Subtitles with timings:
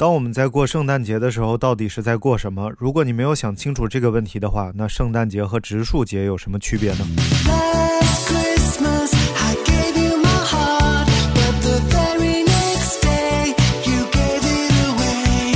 [0.00, 2.72] 当我们在过圣诞节的时候，到底是在过什么？
[2.78, 7.06] 如果你没有想清楚这个问题的话，那圣诞节和植树节有什么区别呢
[7.44, 13.48] ？Last Christmas, I gave you my heart, but the very next day,
[13.84, 15.52] you gave it away.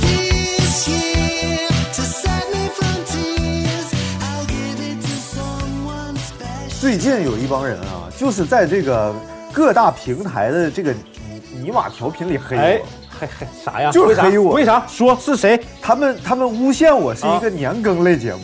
[0.00, 3.90] This year, to save me from tears,
[4.20, 6.80] I'll give it to someone special.
[6.80, 9.12] 最近有一帮人啊，就是在这个
[9.52, 11.00] 各大平台的这个尼
[11.64, 12.62] 尼玛调频里黑我。
[12.62, 12.80] 哎，
[13.18, 13.90] 还还啥呀？
[13.90, 14.84] 就是黑我为啥？
[14.86, 18.40] 说是谁他们他们诬陷我是一个年更类节目，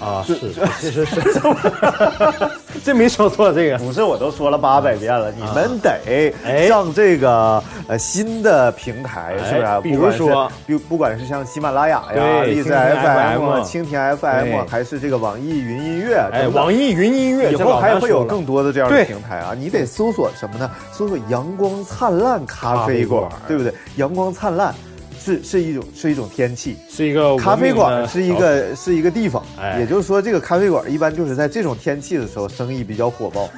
[0.00, 0.24] 啊？
[0.26, 0.34] 是，
[0.80, 1.20] 其实是，
[2.84, 3.78] 这 没说错这个。
[3.78, 9.80] 不是我都说了八百遍了，你们得哎上这个呃新的平台，是不是啊？
[9.82, 19.54] 比如说，比不管是像喜马拉雅呀、对荔枝蜻蜓 FM、蜻蜓 FM，还是这个网易云音乐，哎，网易云音乐以后还会有更多的这样的平台啊！
[19.56, 20.70] 你得搜索什么呢？
[20.92, 23.72] 搜索“阳光灿烂咖啡馆”，对不对？
[23.96, 24.74] 阳光灿烂
[25.22, 33.48] 是是一种是一种天气，是一个咖啡馆是一个是一个地方，哎也就是说，这个咖啡馆一般就是在这种天气的时候生意比较火爆，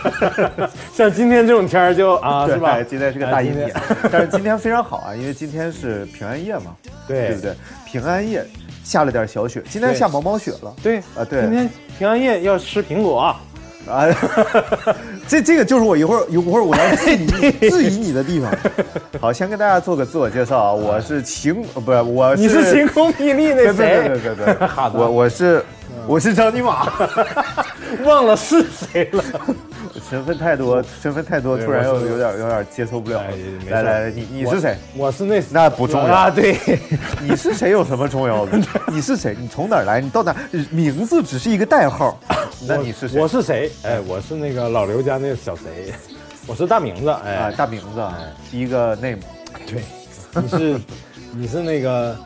[0.94, 2.80] 小 像今天这种天儿就啊，是吧？
[2.82, 3.74] 今天是个大阴哎天，
[4.10, 6.76] 但是今天非常好啊，因为今天是平安夜嘛，
[7.08, 7.54] 对对不对？
[7.84, 8.44] 平安夜
[8.84, 10.74] 下了点小雪，今天下毛毛雪了。
[10.82, 13.40] 对啊对今天平安夜要吃苹果啊，
[13.88, 14.06] 啊，
[15.28, 18.50] 这这个就是我一会儿一会儿我要质疑你质疑你的地方。
[19.20, 24.08] 好，先跟大家做个自我介绍啊，我是晴，呃不是我你是晴空霹雳那谁？
[24.08, 25.64] 对对对对， 好的我我是
[26.06, 26.90] 我是张尼玛，
[28.04, 29.22] 忘了是谁了。
[30.10, 33.64] 身份太多，身份太多，突然又有有点有点接受不了哎没。
[33.64, 34.76] 事来来来，你你是谁？
[34.96, 36.58] 我是那那不重要啊，对，
[37.22, 38.58] 你是谁有什么重要的？
[38.92, 39.36] 你是谁？
[39.40, 40.00] 你从哪儿来？
[40.00, 40.34] 你到哪？
[40.70, 42.18] 名字只是一个代号。
[42.66, 43.20] 那你是谁？
[43.20, 43.70] 我是谁？
[43.82, 45.92] 哎，我是那个老刘家那个小谁，
[46.46, 47.08] 我是大名字。
[47.08, 49.18] 啊，哎，大名字，哎，第一个 name。
[49.66, 49.82] 对，
[50.42, 50.80] 你是
[51.32, 52.16] 你是那个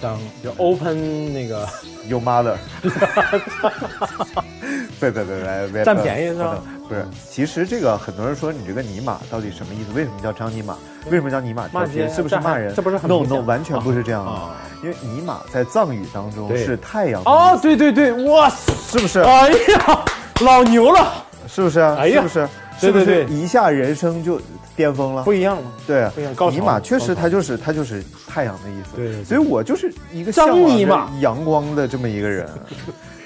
[0.00, 1.68] 张就 open 那个
[2.08, 2.56] Your mother，
[5.00, 6.58] 别别别别别，占便宜是吧
[6.88, 9.92] 不是，其实这个很多人说你这个尼玛到底什么意思？
[9.94, 10.76] 为什么叫张尼玛？
[11.10, 11.96] 为什么叫尼玛调骂频？
[11.96, 12.74] 街是不是骂人？
[12.74, 14.56] 这不是很 no no，完全不是这样的啊。
[14.82, 19.20] 因为尼玛在藏语当中是太阳哦对对对，哇，是不是？
[19.20, 20.04] 哎呀，
[20.40, 21.12] 老牛了，
[21.48, 21.96] 是不是啊？
[21.98, 22.48] 哎呀是不是？
[22.78, 24.40] 对对是不是对一下人生就
[24.76, 25.32] 巅峰了不。
[25.32, 25.72] 一样吗？
[25.86, 28.96] 对啊不一样尼玛确实它就是它就是太阳的意思。
[28.96, 32.48] 对所以我就是一个张向往着尼玛阳光的这么一个人。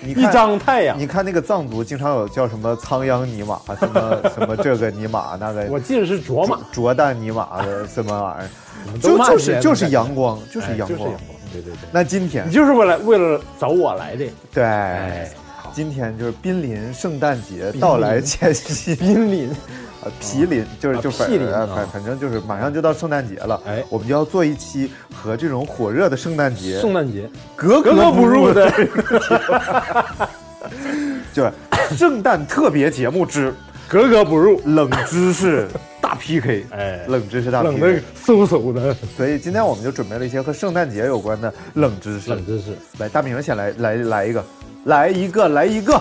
[0.01, 10.89] 你一看张太阳，你看那个藏族经常有叫什么仓央尼玛，什么 什么这个尼玛那个，我记得是卓玛，卓旦尼玛的什么玩意儿，就就是就是阳光，就是哎阳光。
[10.89, 11.21] 就是阳光，
[11.53, 12.47] 对对对，那今天。
[12.49, 14.25] 你就是为了为了找我来的，
[14.55, 14.65] 对
[15.71, 19.49] 哎，今天就是濒临圣诞节到来前夕，濒临，
[20.03, 21.61] 呃， 毗邻就是就反毗邻啊。
[21.61, 23.83] 呃反反正就是马上就到圣诞节了，哎。
[23.89, 26.81] 我们就要做一期和这种火热的圣诞节。
[26.81, 27.29] 圣诞节。
[27.55, 30.29] 格格格不入的，的，
[31.33, 31.53] 就是
[31.97, 33.55] 圣诞特别节目之
[33.89, 35.69] 格格不入，冷知识
[36.01, 38.03] 大 PK，哎，冷知识大冷 PK 冷的。
[38.25, 38.97] 嗖嗖的。
[39.17, 42.31] 所以今天我们就准备了一些和圣诞节有关的冷知识。
[42.31, 42.77] 冷知识。
[42.99, 44.45] 来，大明先来来来一个，
[44.85, 46.01] 来一个，来一个。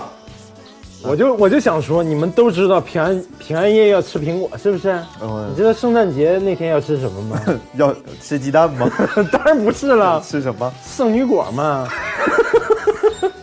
[1.01, 4.91] 我就我就想说，你们都知道平安平安夜要吃苹果，是不是？
[5.21, 7.41] 嗯你知道圣诞节那天要吃什么吗？
[7.75, 8.89] 要吃鸡蛋吗？
[9.31, 10.73] 当然不是了， 吃什么？
[10.85, 11.87] 圣女果嘛。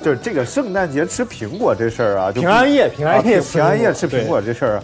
[0.03, 4.83] 就是这个圣诞节吃苹果这事儿啊，就平安夜，平啊安夜平平安夜吃苹果这事儿啊，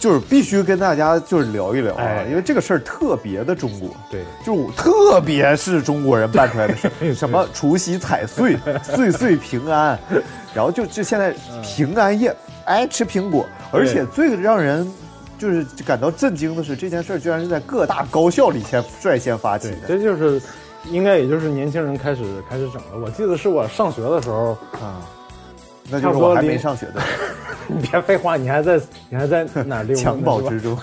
[0.00, 2.26] 就是必须跟大家就是聊一聊啊，哎。
[2.28, 3.90] 因为这个事儿特别的中国。
[4.10, 9.96] 对，就特别是中国人办出来的事儿， 什么除夕踩岁， 岁岁平安，
[10.54, 12.34] 然后就就现在平安夜，
[12.64, 14.90] 哎，吃苹果，而且最让人
[15.38, 19.76] 就是感到震惊的是，这件事儿居然是在各大高校里先率先发起，的。
[19.86, 20.40] 这就是
[20.90, 22.98] 应该也就是年轻人开始开始整的。
[23.04, 25.04] 我记得是我上学的时候，啊，
[25.90, 27.00] 那就是我还没上学的。
[27.00, 27.06] 时
[27.68, 29.96] 你别废话，你还在你还在哪儿溜？
[29.96, 30.76] 襁褓之中。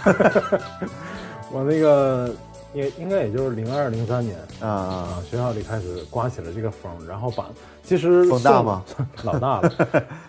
[1.52, 2.30] 我那个
[2.74, 7.46] 也应该也就是零二零三年啊啊，啊，学校里开始刮起了这个风，然后把
[7.84, 8.84] 其实送风大吗？
[9.24, 9.72] 老大了，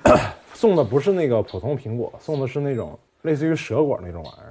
[0.55, 4.48] 送的不是那个普通苹果，送的是那种类似于蛇果那种玩意儿，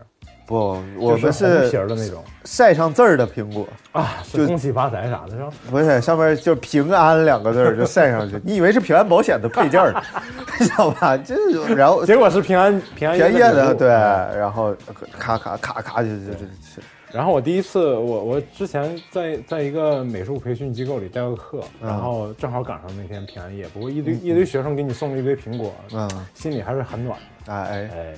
[0.48, 5.50] 不，我们是红皮儿的那种晒上字儿的苹果，啊，就恭喜发财啥的是吧？
[5.70, 10.02] 不是上面就平安两个字儿就晒上去，你以为是平安保险的配件儿呢，
[10.58, 11.18] 知道吧？
[11.18, 14.74] 就是然后结果是平安平安便宜的，对，然后
[15.20, 27.54] 咔咔咔咔就就就就然后我第一次，我我之前在在一个美术培训机构里带过课，嗯然后正好赶上那天平安夜，不过一堆一堆学生给你送了一堆苹果，嗯，心里还是很暖的。
[27.54, 28.14] 哎哎，哎，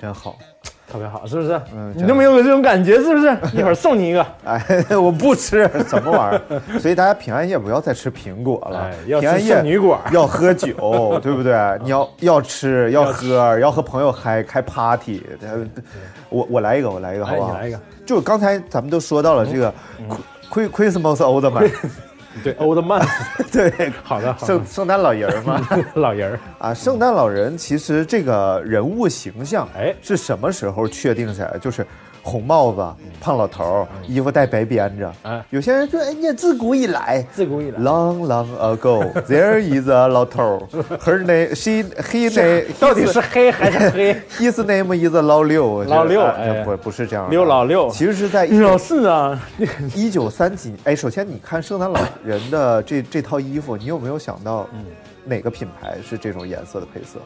[0.00, 0.36] 真好。
[0.90, 1.60] 特别好，是不是？
[1.74, 3.36] 嗯你都没有这种感觉，是不是？
[3.56, 4.26] 一会儿送你一个。
[4.44, 4.60] 哎，
[4.96, 11.54] 我不吃什么玩意儿， 所以大家平安夜不要再吃苹果了哎，要平安夜女果要喝酒，对不对？
[11.82, 15.22] 你要要吃要喝，要和朋友嗨开 party。
[15.42, 15.64] 呃
[16.28, 17.52] 我我来一个，我来一个，好哎，不好？
[17.52, 17.80] 你来一个。
[18.06, 19.72] 就刚才咱们都说到了这个
[20.50, 21.70] Chri- Christmas old man，
[22.44, 23.04] 对，欧德曼。
[23.50, 24.64] 对， 好的，好的圣。
[24.66, 25.60] 圣诞老人儿嘛。
[25.94, 31.58] 老人儿，啊，圣诞老人其实这个人物形象，哎是什么时候确定下来？
[31.58, 31.84] 就是
[32.22, 32.86] 红帽子、
[33.20, 35.12] 胖老头儿，衣服带白边着。
[35.22, 37.24] 啊有些人说，哎呀，自古以来。
[37.32, 37.80] 自古以来。
[37.80, 40.58] Long, long ago, there is a 老头儿。
[40.98, 44.14] Her name, she, he name, 到底是黑还是黑？
[44.38, 45.82] his name is 老六。
[45.84, 46.22] 老六
[46.64, 47.30] 不不是这样的。
[47.30, 49.40] 刘老六其实是在老四啊，
[49.94, 50.74] 一九三几。
[50.84, 54.66] 哎，首先你看圣诞老人的这这套衣服，你有没有想到，
[55.24, 57.18] 哪个品牌是这种颜色的配色？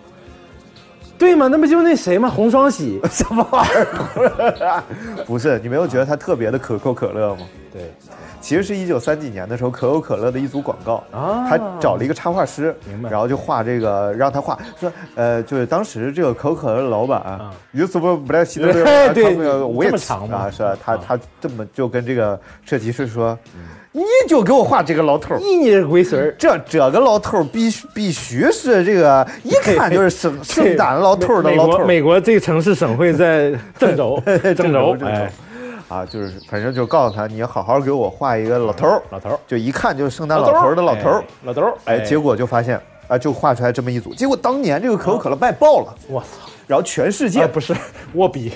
[1.19, 1.49] 对嘛？
[1.49, 3.01] 那不就那谁吗，红双喜。
[3.11, 4.83] 什么玩意儿？
[5.27, 7.47] 不是，你没有觉得它特别的可口可乐吗？
[7.73, 7.93] 对，
[8.41, 17.41] 其实是一九三几年的时候，可口可乐的一组广告啊他找了一个插画师，明白然后就画这个，让他画，说，呃，就是当时这个可口可乐的老板，
[17.73, 20.77] 你怎么不太记得对对 我也长吗啊，是吧？
[20.85, 23.37] 他啊他这么就跟这个设计师说，
[23.97, 25.39] 你就给我画这个老头儿。
[25.39, 26.35] 一年龟孙儿。
[26.37, 31.85] 这这个老头儿必须必须是这个， 一看就是圣圣诞老头儿的老头儿。
[31.85, 34.21] 美国这个城市省会在郑州，
[34.57, 34.97] 郑州，
[35.89, 41.25] 啊，就是反正就告诉他，你好好给我画一个老头儿，老头儿，就一看就是圣诞老头儿的老头儿哎。
[41.45, 46.27] 老头儿，哎，结果就发现啊，就画出来这么一组，结果当年这个可口可乐卖爆了，我操，
[46.67, 47.75] 然后全世界哎，不是
[48.15, 48.53] 握笔，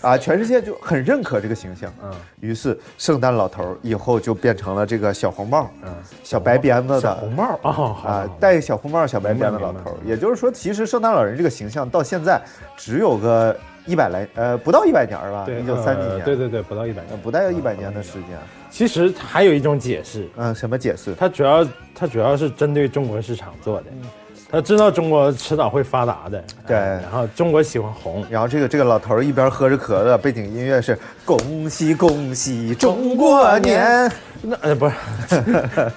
[0.00, 2.10] 啊，全世界就很认可这个形象，嗯，
[2.40, 7.00] 于是圣诞老头儿以后就变成了这个小红帽，嗯，小白鞭子的。
[7.00, 9.96] 小红帽啊，啊好，戴小红帽、小白鞭子老头。
[10.04, 12.40] 也就是说，其实圣诞老人这个形象到现在
[12.76, 17.10] 只有个一百来呃不到一百年儿吧，对，一九三几呃年，对对对，不到一百年。
[17.12, 17.92] 呃不到一百年。
[17.94, 18.38] 的时间。
[18.70, 21.14] 其实还有一种解释，嗯，什么解释？
[21.14, 23.86] 它主要它主要是针对中国市场做的，
[24.50, 34.10] 他知道中国迟早会发达的，对哎然后中国喜欢红，然后这个这个老头儿一边喝着可乐，背景音乐是“恭喜恭喜中国年
[34.40, 34.94] 那呃不是，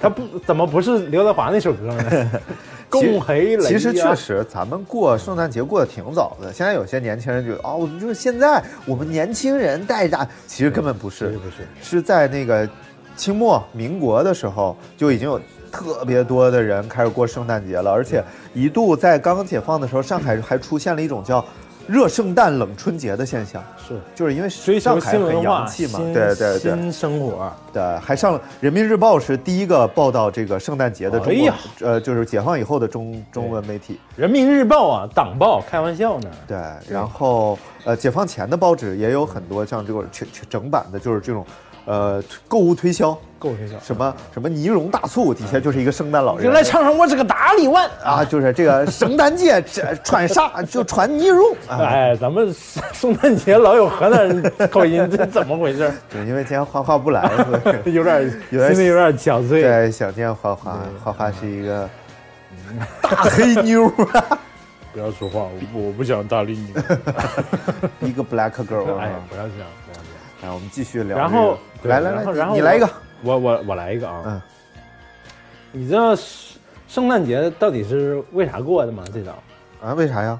[0.00, 2.30] 他不怎么不是刘德华那首歌呢？”。
[2.92, 3.60] 恭喜雷呀！
[3.62, 6.52] 其实确实，咱们过圣诞节过得挺早的。
[6.52, 12.68] 现在有些年轻人觉得，哦，我们就是现在我们年轻人带着，其实根本不是不是，是在那个
[13.16, 15.40] 清末民国的时候就已经有
[15.70, 18.22] 特别多的人开始过圣诞节了，而且
[18.54, 21.44] 一度在刚刚解放的时候，上海还出现了一种叫
[21.88, 27.52] “热圣诞冷春节”的现象，是就是因为上海很洋、气嘛，新对对对新生活。
[27.72, 33.98] 对，还上了《人民日报》是第一个报道这个圣诞节的中国哎，呃，就是解放以后的中中文媒体。
[34.16, 36.30] 人民日报啊，党报，开玩笑呢。
[36.46, 36.58] 对，
[36.88, 41.44] 然后呃，解放前的报纸也有很多像这种全全整版的，就是这种，
[41.84, 52.54] 呃，购物推销，购物推销，什么什么呢蓉大促，底下就是一个圣诞老人，就来唱上我这个大力丸啊，就是这个圣诞节这穿啥就穿呢蓉啊，哎，咱们
[52.92, 55.92] 圣诞节老有河南人口音，这怎么回事？
[56.08, 57.28] 对，因为今天花花不来，
[57.84, 59.48] 有点有点心里有点憔悴。
[59.60, 61.88] 对想念花花，花花是一个
[63.00, 64.38] 大黑妞啊，
[64.94, 65.40] 不要说话，
[65.74, 68.08] 我我不想搭理你。
[68.08, 69.20] 一个 black girl 哎啊，。
[69.28, 70.01] 不要这
[70.42, 71.20] 来，我们继续聊这个。
[71.20, 72.88] 然后来来来，然后你你来一个。
[73.22, 74.22] 我我我来一个啊。
[74.26, 74.42] 嗯。
[75.70, 76.26] 你知道圣
[76.88, 79.04] 圣诞节到底是为啥过的吗？
[79.12, 79.42] 最早
[79.80, 79.94] 啊？
[79.94, 80.38] 为啥呀？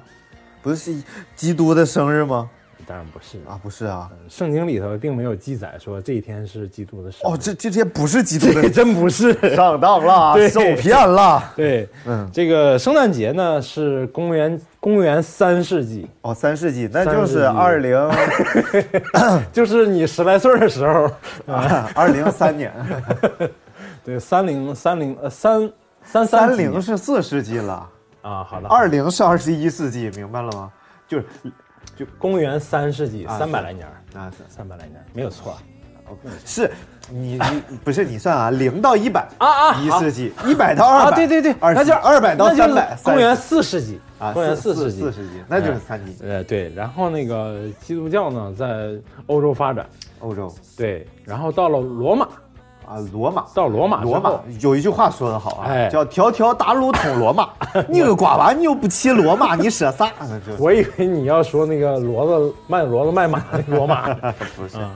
[0.61, 0.93] 不是
[1.35, 2.49] 基督的生日吗？
[2.85, 4.11] 当然不是啊，不是啊。
[4.27, 7.33] 圣经里头并没有记载说这一天是基督的生日。
[7.33, 9.33] 哦，这这些不是基督的 这真不是。
[9.55, 11.41] 上当了， 对受骗了。
[11.55, 17.97] 对，嗯，这个圣诞节呢是公元公元三世纪，哦，三世纪，那就是二零
[19.53, 21.09] 就是你十来岁的时候。
[21.47, 22.69] 啊，二零三年，
[24.03, 25.71] 对，三零三零呃三
[26.03, 27.89] 三三几零是四世纪了，
[28.23, 30.69] 啊，好的，二零是二十一世纪，明白了吗？
[31.07, 31.25] 就是
[31.95, 35.57] 就公元三世纪啊三百来年儿，啊，三百来年没有错。
[36.45, 36.69] 是
[37.09, 46.15] 你你不是你算啊，零到一百啊啊一世纪，一百到二啊，百，对对对，二那就二百到三百，公元四世纪啊，公元四世纪，四世纪，那就是三纪。
[46.23, 48.91] 呃，对，然后那个基督教呢，在
[49.27, 49.85] 欧洲发展，
[50.19, 52.25] 欧洲对，然后到了罗马，
[52.87, 53.43] 啊，罗马。
[53.53, 54.31] 到罗马罗马，
[54.61, 57.49] 有一句话说得好啊，哎叫“条条大路通罗马
[57.89, 60.07] ”。你个瓜娃，你又不骑罗马，你说啥？
[60.47, 64.13] 就我以为你要说那个骡子卖骡子卖马那个罗马，
[64.55, 64.91] 不是啊，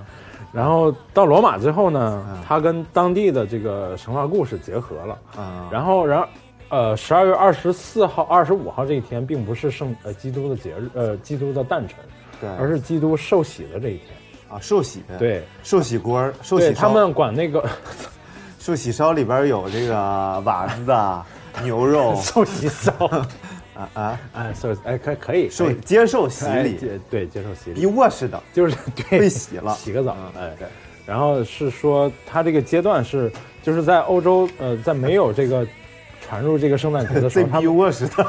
[0.52, 6.28] 然后到罗马之后呢嗯，它跟当地的这个神话故事结合了，啊，然后然后
[6.70, 11.98] 呃，十二月二十四号、二十五号这一天，并不是圣呃基督的节日，呃基督的诞辰，
[12.42, 12.50] 对。
[12.58, 14.08] 而是基督受洗的这一天。
[14.50, 17.64] 啊，寿喜，，对，受洗锅儿，寿喜烧，对他们管那个
[18.60, 20.94] 寿喜烧里边有这个丸子、
[21.64, 22.16] 牛肉。
[22.24, 22.94] 受洗烧，
[23.78, 26.78] 啊啊，哎，受哎可可以受接受洗哎礼，
[27.10, 29.74] 对接受洗比礼，我似的，就是对 被洗了。
[29.76, 30.52] 洗个澡，哎。
[30.58, 30.68] 对。
[31.06, 33.32] 然后是说，他这个阶段是，
[33.62, 35.66] 就是在欧洲，呃，在没有这个
[36.20, 38.26] 传入这个圣诞节的时这候， 他比们我似的，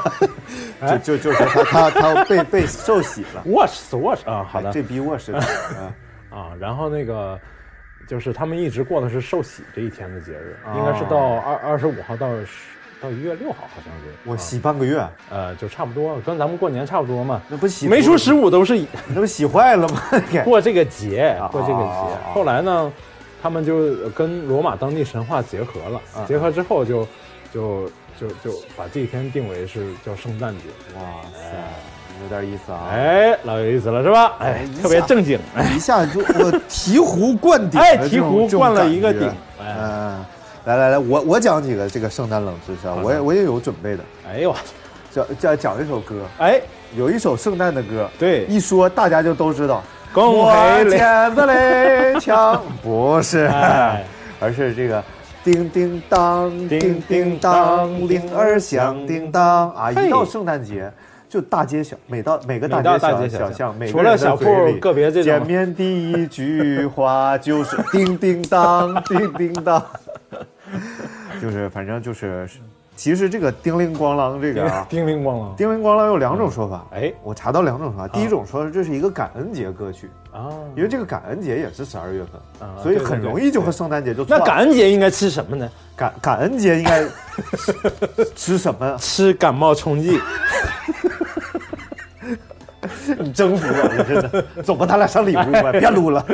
[0.79, 0.97] 哎。
[0.99, 4.69] 就就就是他他他被被受洗了，watch watch 啊，好的。
[4.69, 5.93] 哎这比卧室的，啊。
[6.29, 7.37] 啊，然后那个
[8.07, 10.73] 就是他们一直过的是受洗这一天的节日，哦。
[10.77, 12.47] 应该是到二二十五号到十
[13.01, 14.13] 到一月六号，好像是。
[14.25, 17.41] 我啊洗半个月，呃，就差不多，跟咱们过年差不多嘛。
[17.47, 20.01] 那不洗没出十五都是以那不洗坏了吗？
[20.43, 22.33] 过这个节，过这个节。
[22.33, 22.91] 后来呢，
[23.41, 27.07] 他们就跟罗马当地神话结合了，啊结合之后就
[27.53, 27.89] 就
[28.19, 30.63] 就就把这一天定为是叫圣诞节。
[30.97, 31.01] 哇
[31.33, 31.55] 塞，
[32.21, 32.89] 有点意思啊！
[32.91, 34.33] 哎，老有意思了是吧？
[34.39, 35.39] 哎特别正经。
[35.55, 39.29] 哎一下就 我醍醐灌顶的哎醍醐灌了一个顶
[39.61, 40.25] 哎嗯，
[40.65, 44.55] 来来来，我我讲几个这个圣诞冷知识啊，我也我也有准备的，哎呦，
[45.11, 46.61] 讲讲讲一首歌，哎，
[46.95, 48.45] 有一首圣诞的歌，对。
[48.45, 49.83] 一说大家就都知道。
[50.13, 50.51] 恭我
[50.83, 54.03] 喜捡的雷枪不是，哎。
[54.41, 55.03] 而是这个
[55.43, 59.69] 叮叮当，叮叮当，铃儿响叮当。
[59.71, 59.91] 啊！
[59.91, 60.91] 一到圣诞节。
[61.27, 65.25] 就大街小，每到每个大街小小巷，除了小铺个别这种。
[65.25, 69.79] 见面第一句话就是叮叮当， 叮叮当，
[71.41, 72.47] 就是反正就是，
[72.95, 75.55] 其实这个叮铃咣啷这个啊， 叮铃咣啷。
[75.55, 76.85] 叮铃咣啷有两种说法。
[76.91, 84.25] 哎我查到两种说法，第一种说这是一个感恩节歌曲，啊，因为这个感恩节也是十二月份，啊所以很容易就和圣诞节就。
[84.25, 85.69] 那感恩节应该吃什么呢？
[85.95, 87.03] 感感恩节应该
[88.35, 88.95] 吃什么？
[88.99, 90.19] 吃感冒冲剂。
[93.17, 94.63] 你征服我了，真的。
[94.63, 96.25] 走吧，咱俩上礼物吧，别撸了。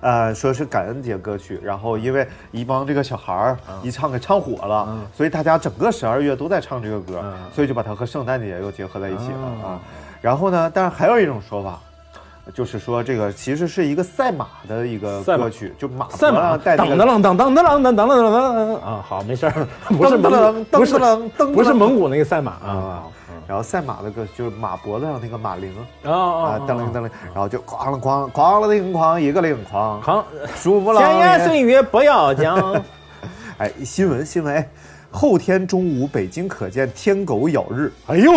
[0.00, 9.80] 呃，说是感恩节歌曲，然后因为一帮这个小孩儿一唱给唱火了，所以大家整个十二月都在唱这个歌，所以就把它和圣诞节又结合在一起了啊。
[10.20, 11.80] 然后呢，但是还有一种说法，
[12.54, 20.96] 就是说这个其实是一个赛马的一个歌曲，就马赛马，带那个当当啷当当当啷当当啷当当啊，好，没事儿，不是不是
[21.46, 23.02] 不是蒙古那个赛马啊啊。
[23.48, 25.74] 然后赛马的歌就是马脖子上那个马铃。
[26.04, 30.22] 啊啊啊，，噔铃噔铃，然后就哐啷哐哐了叮哐一个铃哐，哐，
[30.54, 32.80] 数不闲言郎碎语不要讲。
[33.56, 34.68] 哎，新闻新闻，哎，
[35.10, 38.32] 后天中午北京可见天狗咬日，哎呦，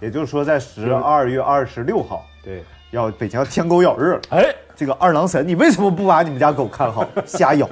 [0.00, 4.20] 也就是说在十二月二十六号对，要北京要天狗咬日了。
[4.30, 7.06] 哎，这个二郎神，你为什么不把你们家狗看好？
[7.26, 7.68] 瞎咬，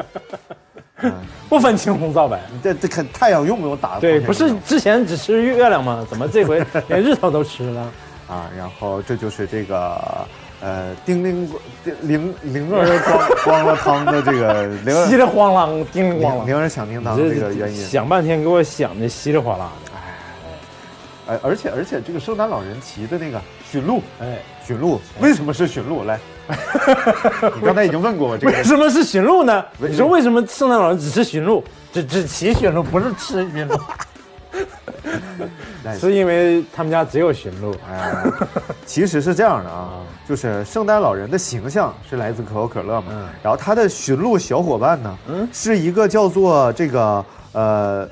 [1.49, 2.41] 不分青红皂白。
[2.53, 3.99] 你这这看太阳用不用打？
[4.01, 6.07] 对，不是之前只吃月亮吗？
[6.09, 7.93] 怎么这回 连日头都吃了？
[8.29, 10.27] 啊，然后这就是这个
[10.61, 11.49] 呃叮铃
[11.85, 17.87] 叮铃铃儿咣咣 了汤的这个铃儿稀里哗啦，叮铃咣铃儿响叮当这个原因。
[17.87, 19.91] 想半天给我想的稀里哗啦的。
[21.27, 26.05] 哎，而且而且这个圣诞老人骑的那个驯鹿，哎，驯鹿为什么是驯鹿？
[26.05, 26.19] 来，
[27.55, 28.65] 你刚才已经问过我这个为。
[28.65, 29.65] 什么是驯鹿呢？
[29.79, 33.79] 你说为什么圣诞老人只吃驯鹿，只只骑驯鹿，不是吃驯鹿？
[36.01, 37.75] 是因为他们家只有驯鹿。
[37.91, 38.15] 哎，
[38.87, 48.09] 其实是这样的啊，就是圣诞老人的形象是来自可口可乐嘛，嗯然后他的驯鹿小伙伴呢，嗯是一个叫做这个呃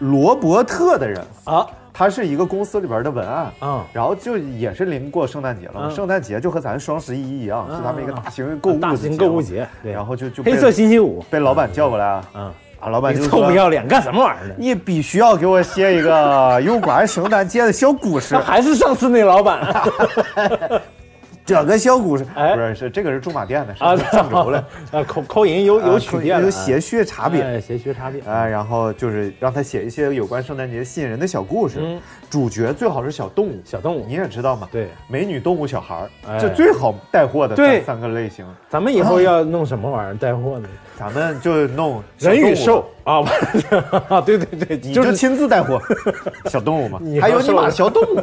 [0.00, 3.50] 罗伯特的人，啊他是一个公司里边的文案。
[3.62, 7.76] 嗯，然后就也是临过圣诞节了圣诞节就和咱双十一一样，嗯。
[7.76, 14.54] 是他们一个大型购物大的型购物节节，对，然后就就黑色星期五，被老板叫过来啊，嗯，啊，老板你就臭不要脸干什么玩意儿呢？
[14.58, 18.36] 你必须要给我写一个有关圣诞节的小故事。
[18.44, 19.60] 还是上次那老板
[21.46, 24.58] 这个小故事哎不是是这个是驻马店的，是啊， 上轴的，
[24.90, 27.42] 啊，口口音有有曲变了，有些许差别。
[27.42, 34.14] 哎些许差别啊，然后就是让他写一些有关圣诞节吸引人的小故事，嗯主角最好是小动物，小动物你。
[34.14, 40.68] 也知道嘛，对，美女、动物、小孩儿，哎这最好带货的对三三个类型，咱们以后要弄什么玩意儿带货呢？
[40.96, 43.20] 咱们就弄 人与兽啊，
[44.08, 45.78] 啊， 对对对，你就就是亲自带货
[46.46, 48.22] 小动物嘛，还有你妈小动物。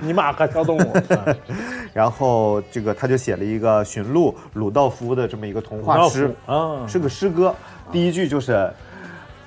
[0.00, 0.92] 你妈和小动物。
[1.14, 1.26] 啊
[1.94, 7.54] 然后这个他就写了一个驯鹿鲁道夫的这么一个童话诗，啊，是个诗歌。
[7.92, 8.68] 第一句就是：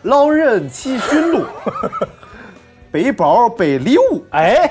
[0.04, 1.44] 老人骑驯鹿，
[2.90, 4.70] 背包背礼物，哎，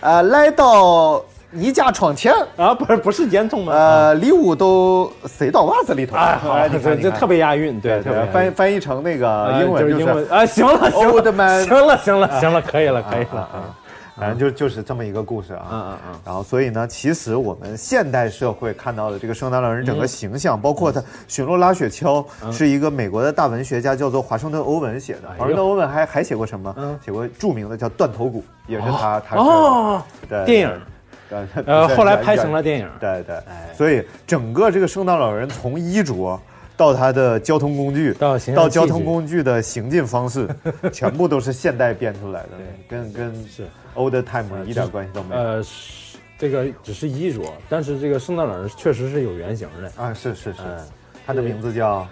[0.00, 3.72] 呃，来到你家窗前，啊，不是不是烟囱吗？
[3.74, 6.16] 呃，礼物都塞到袜子里头。
[6.16, 13.48] 哎，好，你看这这特别押韵，对，特别翻翻译成那个啊英文就是英文啊，行了行了，行了行了行了，可以了可以了，
[14.16, 15.66] 反正就就是这么一个故事啊。
[15.70, 25.28] 嗯嗯嗯然后，所以呢，其实我们现代社会看到的这个圣诞老人整个形象，包括他巡逻拉雪橇，是一个美国的大文学家叫做华盛顿·欧文写的。
[25.36, 26.74] 华盛顿·欧文还还写过什么？
[26.78, 30.80] 嗯写过著名的叫《断头谷》，也是他他哦，对电影，
[31.28, 36.40] 对呃，后来拍成了电影，对对哎，所以整个这个圣诞老人从衣着
[36.76, 40.48] 到他的交通工具，到到交通工具的行进方式，
[40.92, 42.50] 全部都是现代编出来的，
[42.88, 43.64] 跟跟是。
[43.96, 45.40] old time 一点关系都没有。
[45.40, 50.62] 呃，是这个只是衣着，但是这个圣诞老人确实是有原型的，啊，是是是。
[50.66, 50.84] 嗯，
[51.24, 52.04] 他的名字叫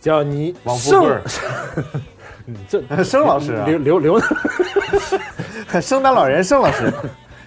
[0.00, 1.10] 叫你王富贵
[2.46, 3.66] 嗯 这 盛老师啊。
[3.66, 4.20] 刘刘刘，
[5.80, 6.92] 圣诞老人盛老师。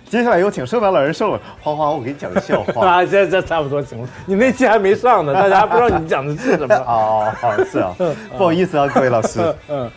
[0.10, 2.86] 接下来有请圣诞老人盛老花花，我给你讲个笑话。
[2.88, 6.76] 啊，这这差不多行了，你那期还没上呢，大家还不知道你讲的是什么。
[6.88, 7.94] 哦，哦是啊，
[8.38, 9.54] 不好意思啊，各位老师。
[9.68, 9.90] 嗯，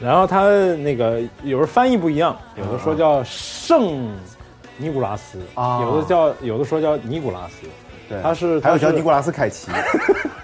[0.00, 0.42] 然后他
[0.76, 4.10] 那个有时候翻译不一样，有的说叫圣
[4.76, 5.80] 尼古拉斯，啊。
[5.82, 7.66] 有的叫有的说叫尼古拉斯，
[8.08, 8.20] 对。
[8.22, 9.70] 他是还有叫尼古拉斯凯奇，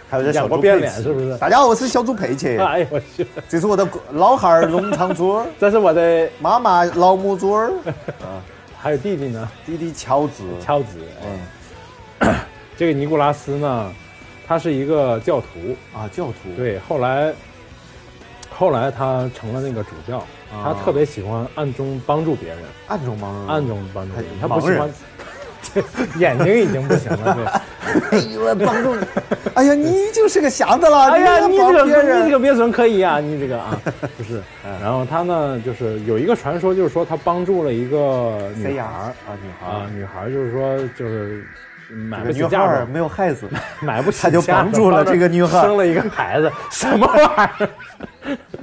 [0.09, 0.79] 还有叫小猪佩奇。
[0.79, 1.37] 脸是不是？
[1.37, 7.71] 大家好，我是小猪佩奇，哎呦我去，这是我的老汉儿农场主儿，这是我的，妈妈老母猪儿，
[8.83, 10.43] 还有弟弟呢，弟弟乔子。
[10.63, 10.99] 乔子，
[12.21, 12.35] 嗯，
[12.79, 13.93] 这个尼古拉斯呢，
[14.47, 16.55] 他是一个教徒，啊，教徒。
[16.57, 17.33] 对，后来
[18.49, 22.59] 后来他成了那个主教，他特别喜欢暗中帮助别人，
[22.89, 23.53] 暗中帮助。
[23.53, 24.91] 暗中帮助他盲人他不喜欢。
[26.19, 27.45] 眼睛已经不行了，对。
[28.11, 29.03] 哎呦，帮助你！
[29.55, 31.11] 哎呀，你就是个瞎子了！
[31.11, 31.93] 哎呀，你这个你
[32.25, 33.77] 这个别准可以啊，你这个啊，
[34.17, 34.41] 不 是。
[34.81, 39.13] 然后他呢，就是有一个传说，就是说他帮助了一个女孩啊，
[39.43, 41.45] 女孩啊，，女孩就是说就是
[41.89, 43.49] 买个不起嫁没有孩子，
[43.81, 47.69] 买不起他就帮助了这个女孩生了一个孩子，什么玩意儿？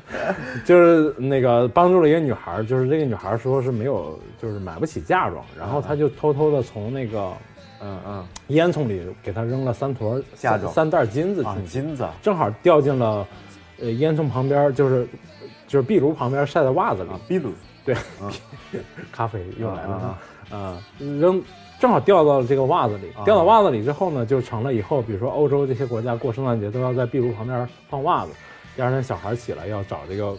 [0.66, 7.32] 就是那个帮助了一个女孩儿，就是这个女孩儿说是没有，就是买不起嫁妆，然后他就偷偷的从那个
[7.82, 11.50] 嗯嗯，烟囱里给她扔了三坨嫁妆三袋金子去。
[11.68, 13.28] 金子正好掉进了，
[13.80, 15.08] 呃，烟囱旁边，就是
[15.68, 17.10] 就是壁炉旁边晒的袜子里。
[17.10, 17.52] 啊，秘鲁
[17.86, 17.96] 对，
[19.12, 20.20] 咖啡又来了啊
[20.52, 20.84] 啊！
[21.00, 21.42] 扔
[21.80, 28.32] 正好掉到了这个袜子里，啊掉到袜子里之后呢，就成了以后，比如说欧洲这些国家过圣诞节都要在壁炉旁边放袜子，
[28.78, 30.38] 第二天小孩起来要找这个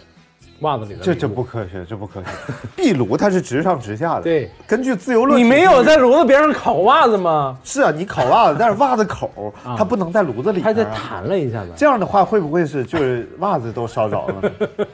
[0.61, 2.29] 袜子里的这这不科学，这不科学。
[2.77, 4.49] 壁炉它是直上直下的，对。
[4.65, 7.59] 根据自由论，你没有在炉子边上烤袜子吗？
[7.65, 10.93] 是啊，你烤袜子，但是袜子口 啊它不能在炉子里它边啊。
[10.93, 11.73] 得弹了一下子。
[11.77, 14.51] 这样的话，会不会是就是袜子都烧着了呢？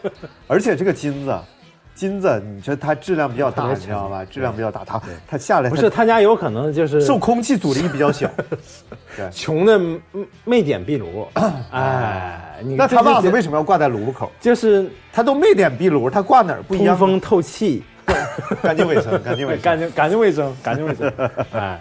[0.48, 1.38] 而且这个金子，
[1.94, 4.24] 金子，你说它质量比较大，你知道吧？
[4.24, 8.28] 质量比较大，它它下来不是，他家有可能就是受空气阻力比较小。
[9.30, 10.00] 穷的没
[10.44, 11.26] 没点壁炉，
[11.70, 14.30] 哎，那他袜子为什什么要挂在炉口？
[14.40, 16.96] 就是他都没点壁炉，他挂哪儿不一样？
[16.96, 17.84] 通风透气，
[18.60, 19.62] 干净卫生，干净卫生。
[19.62, 21.12] 干净干净卫生，干净卫生，
[21.52, 21.80] 哎。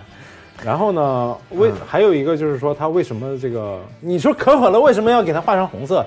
[0.63, 3.81] 然后呢，为嗯还有一个就是说，他为什么这个？
[3.99, 6.05] 你说可可乐为什么要给它画成红色？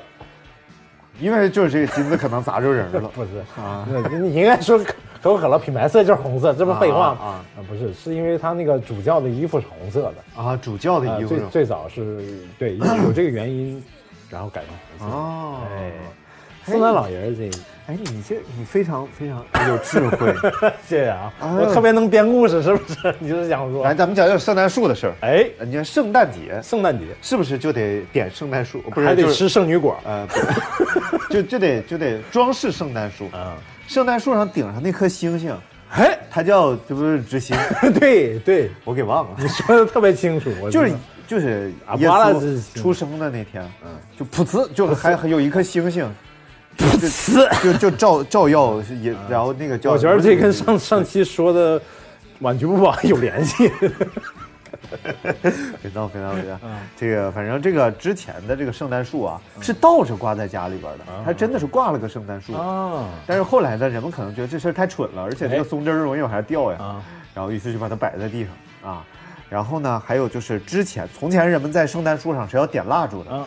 [1.20, 3.00] 因为就是这个金子可能砸着人了。
[3.14, 3.86] 不是啊，
[4.20, 4.84] 你应该说可
[5.22, 7.18] 可口可乐品牌色就是红色，这不废话吗？
[7.20, 12.22] 啊不是，是因为他那个主教的衣服是红色的，啊，主教的啊衣服最最早是
[12.58, 13.82] 对有这个原因，
[14.30, 15.16] 然后改成红色。
[15.16, 15.92] 哦，哎，
[16.66, 17.48] 圣诞老爷儿这，
[17.86, 20.34] 哎，你这你非常非常有智慧。
[20.88, 23.14] 谢谢啊，哎我特别能编故事，是不是？
[23.20, 23.94] 你就是想说来，？
[23.94, 25.14] 咱们讲讲圣诞树的事儿。
[25.20, 28.80] 哎，你看圣诞节圣诞节是不是就得点圣诞树？
[28.90, 30.26] 不是，还得吃圣女果，呃，
[31.30, 33.26] 就就得就得装饰圣诞树。
[33.32, 33.54] 啊，
[33.86, 35.56] 圣诞树上顶上那颗星星，
[35.90, 37.56] 哎，它叫这不是之星，
[38.00, 39.36] 对对，我给忘了。
[39.38, 40.92] 你说的特别清楚，就是
[41.28, 46.12] 就是耶稣出生的那天，嗯，就噗呲，就还还有一颗星星，
[46.76, 51.80] 噗呲就就照照耀也，然后那个叫我觉得这跟上上期说的
[52.40, 53.70] 晚局部网有联系。
[55.82, 56.58] 别闹别闹别闹，
[56.96, 62.52] 这个反正这个之前的这个圣诞树啊是倒着挂在家里边的，还真的是挂了个圣诞树。
[62.52, 67.02] 啊，但是后来呢，人们可能觉得这事儿太蠢了，而且这个松针儿容易往下掉呀，
[67.34, 68.46] 然后于是就把它摆在地
[68.82, 69.04] 上啊。
[69.48, 73.46] 然后呢，还有就是之前从前人们在圣诞树上是要点蜡烛的，啊，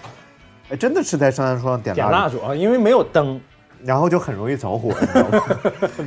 [0.71, 3.39] 哎，真的是在圣诞树上点点蜡烛，蜡烛啊，因为没有灯。
[3.81, 5.43] 然后就很容易着火，你知道吗？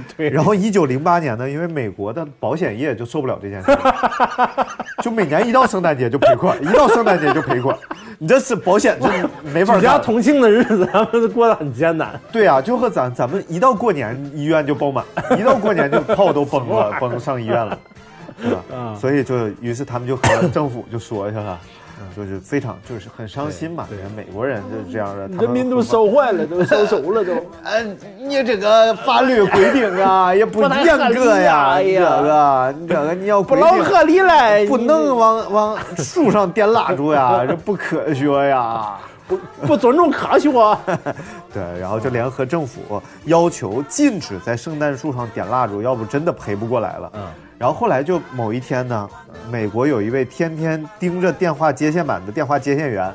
[0.15, 3.79] 对然后一九零八年呢，因为美国的保险业就受不了这件事，
[5.03, 7.75] 就每年一到圣诞节就赔款，一到圣诞节就赔款，
[8.19, 9.09] 你这是保险这
[9.55, 10.03] 没法举家干。
[10.03, 12.21] 同庆的日子，他们过得很艰难。
[12.31, 15.03] 对啊，就和咱咱们一到过年医院就爆满，
[15.39, 17.79] 一到过年就炮都崩了， 崩上医院了。
[18.37, 18.51] 对
[19.01, 21.59] 所以就于是他们就和政府就说去了。
[22.17, 27.33] 就是非常就是很伤心嘛，对美国人就是这样的，人民都烧坏了，都烧熟了都。
[27.65, 30.71] 嗯， 你这个法律规定啊， 也不严
[31.15, 38.97] 格呀，你这个你这个你要不老合理了，不能往往树上点蜡烛呀， 这不科学呀。
[39.29, 40.51] 不不尊重科学。
[41.55, 47.13] 对，然后就联合政府要求禁止在圣诞树上点蜡烛，要不真的赔不过来了。
[47.15, 47.23] 嗯，
[47.63, 49.09] 然后后来就某一天呢，
[49.49, 53.15] 美国有一位天天盯着电话接线板的电话接线员，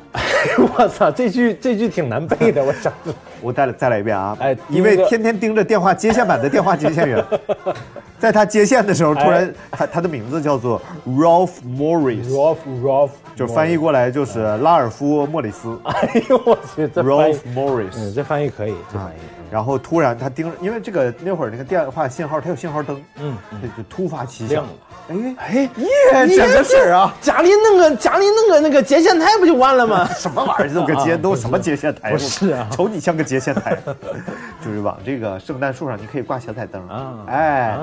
[0.78, 2.92] 我操，这句这句挺难背的，我想。
[3.40, 4.36] 我再来再来一遍啊！
[4.40, 7.24] 哎一位天天盯着电话接线板的电话接线员，
[8.18, 18.16] 在他接线的时候，突然哎他他的名字叫做 Ralph Morris，Rolf Rolf，就翻译过来就是拉尔夫·莫里斯哎呦我去，这 Ralph 译，嗯，Morris。
[18.16, 19.20] 这翻译可以，这翻译。
[19.52, 25.70] 然后突然他盯着，因为这个那会儿那个电话信号它有信号灯，嗯，这就突发奇想亮了，哎
[26.14, 30.06] 哎，耶，整个事儿啊，家里弄个家里弄个那个接线台不就完了吗？
[30.18, 30.70] 什么玩意儿？
[30.70, 32.12] 这 个接都什么接线台？
[32.12, 33.78] 不是啊 瞅你像个接线台，
[34.64, 37.78] 就是往这个圣诞树上你可以挂小彩灯啊哎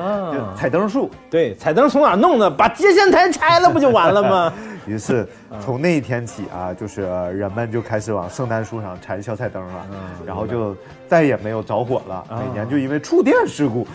[0.56, 1.10] 彩灯树。
[1.30, 2.50] 对，彩灯从哪弄的？
[2.50, 4.52] 把接线台拆了不就完了吗？
[4.86, 5.26] 于是
[5.64, 9.86] 从那一天起啊，就是呃人们就开始往圣诞树上缠小彩灯了，
[10.26, 10.76] 然后就
[11.08, 12.24] 再也没有着火了。
[12.30, 13.86] 每年就因为触电事故。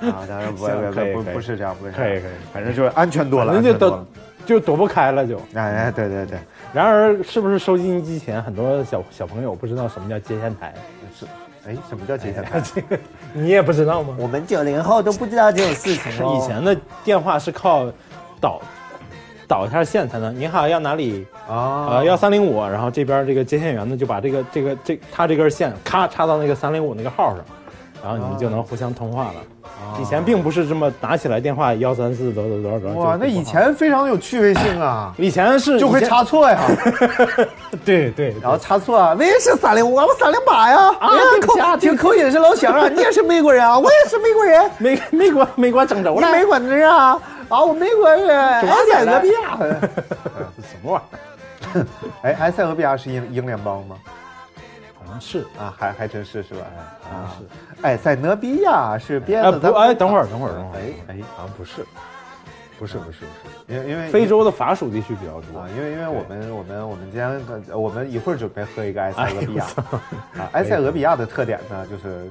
[0.00, 4.06] 啊，当然不行不不不是这样，不是这样可以可以反正就是安全多了，反正就躲安全多了。
[4.48, 5.36] 就躲不开了就。
[5.52, 6.38] 哎哎，对对对，
[6.72, 10.72] 然而，是不是收音机前很多小小朋友不知道什么叫接线台？
[11.14, 11.26] 是。
[11.66, 12.58] 哎，什么叫接线台？
[12.62, 12.98] 这个
[13.34, 14.16] 你也不知道吗？
[14.18, 17.92] 我们九零后都不知道这种事情哦以前的电话是靠
[18.40, 18.58] 导
[19.46, 20.34] 导一下线才能。
[20.34, 21.26] 你好，要哪里？
[21.46, 27.44] 啊呃，要三零五，然后这边这个接线员呢就把这个这个这他这根线咔插到那个三零五那个号上，
[28.02, 29.34] 然后你们就能互相通话了。
[30.00, 32.98] 以前并不是这么打起来电话幺三四多少多少多少。
[32.98, 36.60] 哇，那以前非常有趣味性啊，以前是就会插错呀，
[37.84, 49.56] 对对，然后插错啊，我也是三零五，我三零八呀，啊口听口音是老乡啊， 你也是美国人啊，我也是美国人，美美国美国郑州的你美国人啊，啊，我美国人，埃塞俄比亚，
[50.60, 51.86] 什么玩意儿？
[52.22, 53.96] 哎，埃塞俄比亚是英英联邦吗？
[55.20, 56.60] 是啊，还还真是是吧？
[57.02, 57.82] 好像是。
[57.82, 61.84] 埃塞俄比亚是别哎不的，哎，等会儿等会儿等会儿，哎哎，好像不是，
[62.78, 65.68] 不是不是不是，因为因为非洲的法属地区比较多啊，。
[65.76, 69.64] 因为因为我们我们我们今天呃我们一会儿准备喝一个埃塞俄比亚
[70.36, 72.28] 啊，埃塞俄比亚的特点呢就是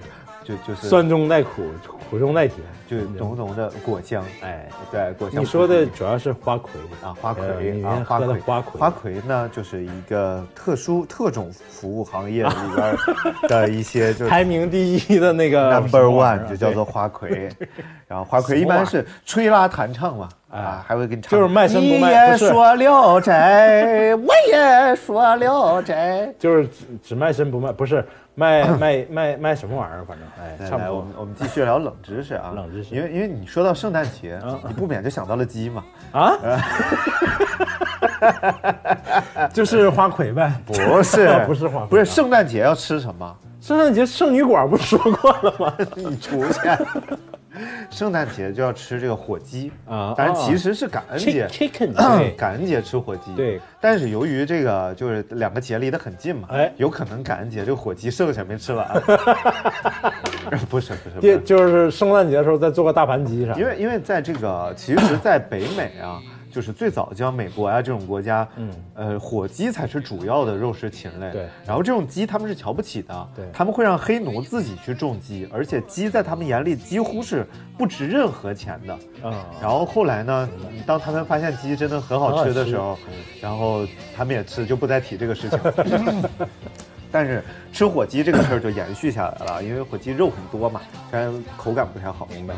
[0.48, 1.64] 就就是酸中带苦，
[2.10, 2.60] 苦中带甜。
[2.88, 5.42] 就浓浓的果香，哎，对果香。
[5.42, 6.72] 你说的主要是花魁
[7.04, 12.96] 啊花呃魁啊花魁花魁，花魁呢就是一个特殊特种服务行业里边
[13.50, 17.50] 的一些就是排名第一的那个 number one 就叫做花魁，
[18.08, 26.34] 然后花魁一般是吹拉弹唱嘛，啊，还会给你唱，就是卖身不卖你也说聊斋，我也说聊斋。
[26.40, 28.08] 就是只只卖身不卖，不是
[28.40, 32.94] 卖 卖卖卖什么玩意儿，反正哎，来来，我们我们继续聊冷知识啊，冷知识。
[32.96, 36.38] 因为因为你说到圣诞节啊，你不免就想到了鸡嘛，啊，
[39.52, 43.36] 就是花魁呗，不是 不是花魁不是圣诞节要吃什么？
[43.60, 45.74] 圣诞节圣女馆不是说过了吗？
[45.98, 46.78] 你出现。
[47.90, 49.72] 圣诞节就要吃这个火鸡。
[49.88, 51.48] 啊但是其实是感恩节。
[52.38, 53.60] 感恩节吃火鸡，对。
[53.80, 56.72] 但是由于这个就是两个节离得很近嘛，哎。
[56.78, 58.88] 有可能感恩节这个火鸡剩下没吃完。
[60.70, 61.34] 不是不是不就是。
[61.34, 71.32] 是，就是圣诞节的时候再做个大盘鸡啥的，因为因为在这个其实，在北美啊，就是最早像美国啊这种国家，嗯呃，火鸡才是主要的肉食禽类。
[71.32, 77.46] 对然后这种鸡他们是瞧不起的，对他们会让黑奴自己去种鸡，而且鸡在他们眼里几乎是
[77.78, 79.00] 不值任何钱的。
[79.24, 80.50] 嗯，然后后来呢，
[80.86, 82.98] 当他们发现鸡真的很好吃的时候，
[83.42, 85.60] 然后他们也吃，就不再提这个事情。
[87.10, 92.28] 但是吃火鸡这个事儿就延续下来了，因为火鸡肉很多嘛，虽然口感不太好。
[92.36, 92.54] 明白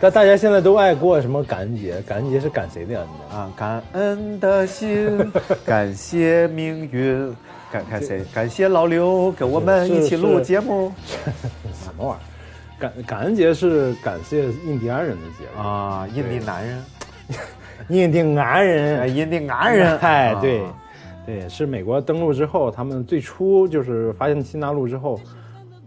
[0.00, 2.02] 但大家现在都爱过什么感恩节？
[2.02, 3.36] 感恩节是感谁的恩呢？
[3.36, 5.32] 啊，感恩的心，
[5.64, 7.34] 感谢命运，
[7.72, 8.22] 感感谁？
[8.34, 10.92] 感谢老刘跟我们一起录节目。
[11.82, 12.20] 什么玩意儿？
[12.78, 16.84] 感感恩节是感谢印第安人的节日，啊，印第男人，
[17.88, 20.40] 印第安哎，人，印第安人，哎，啊。
[20.42, 20.62] 对，
[21.24, 25.18] 对，是美国登陆之后，他们最初就是发现新大陆之后，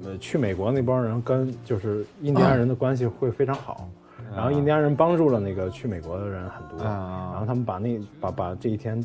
[0.03, 3.87] 呃，去美国那帮人跟就是印第安人的关系会非常好，
[4.35, 9.03] 然后印第安人帮助了那个去美国的人很多，啊然后他们把那把把这一天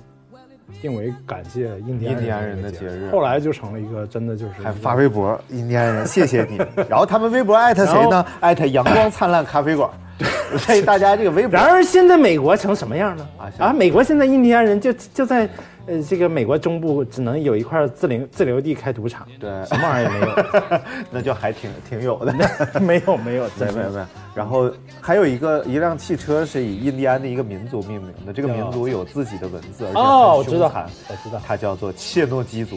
[0.81, 6.59] 定为感谢印第安人的节日后来就成了一个真的就是还发微博，印第安人谢谢你。
[6.89, 8.25] 然后他们微博艾特谁呢？
[8.41, 9.91] 艾特阳光灿烂咖啡馆。
[10.59, 13.29] 所以大家这个微博然而现在美国成什么样呢？
[13.37, 15.49] 啊啊，美国现在印第安人就就在
[15.87, 22.33] 呃这个美国中部只能有一块自留自留地开赌场，对什么玩意儿也没有， 那就还挺挺有的。
[22.81, 24.07] 没有没有，没真是没没。
[24.35, 24.71] 然后
[25.01, 32.77] 还有一个一辆汽车是以印第安的一个民族命名的，这个民族有自己的文字，而且哦，很我知道凶残，我知道，它叫做切诺基族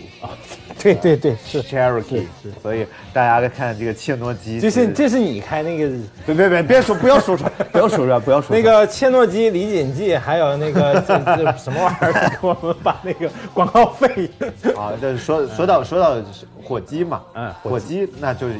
[0.79, 1.63] 对对对，是。
[1.63, 2.51] （Cherokee） 是。
[2.61, 5.89] 所以大家看这个切诺基，这是这是你开那个
[6.27, 14.29] 别别别别说，不要说出来， 不要说出来，不要说出来那个切诺基、李锦记，还有那个 这这什么玩意儿，给我们把那个广告费。
[14.77, 16.17] 啊，这说说到说到
[16.63, 18.55] 火鸡嘛，嗯火火鸡那就是，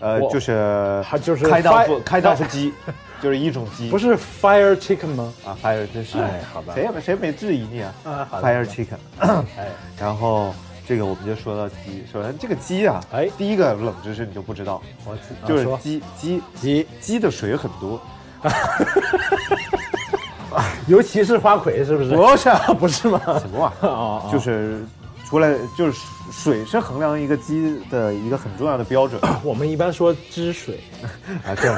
[0.00, 2.72] 呃，就是还就是开刀夫开刀夫鸡，
[3.22, 5.32] 就是一种鸡，不是 fire chicken 吗？
[5.46, 9.66] 啊，fire 真是，哎好吧谁也没谁没质疑你啊啊，fire chicken，哎，
[10.00, 10.54] 然后
[10.86, 18.00] 这个我们就说到鸡，首先这个鸡啊，哎第一个冷知识你就不知道，我就是鸡鸡鸡，鸡的水很多，
[20.88, 22.10] 尤其是花魁，是不是？
[22.16, 23.20] 不是 不是吗？
[23.38, 23.88] 什么玩意儿？
[23.88, 24.82] 哦，就是
[25.30, 26.00] 出来就是
[26.32, 30.80] 水是衡量一个鸡的一个很重要的标准 我们一般说汁水，
[31.46, 31.76] 啊，这样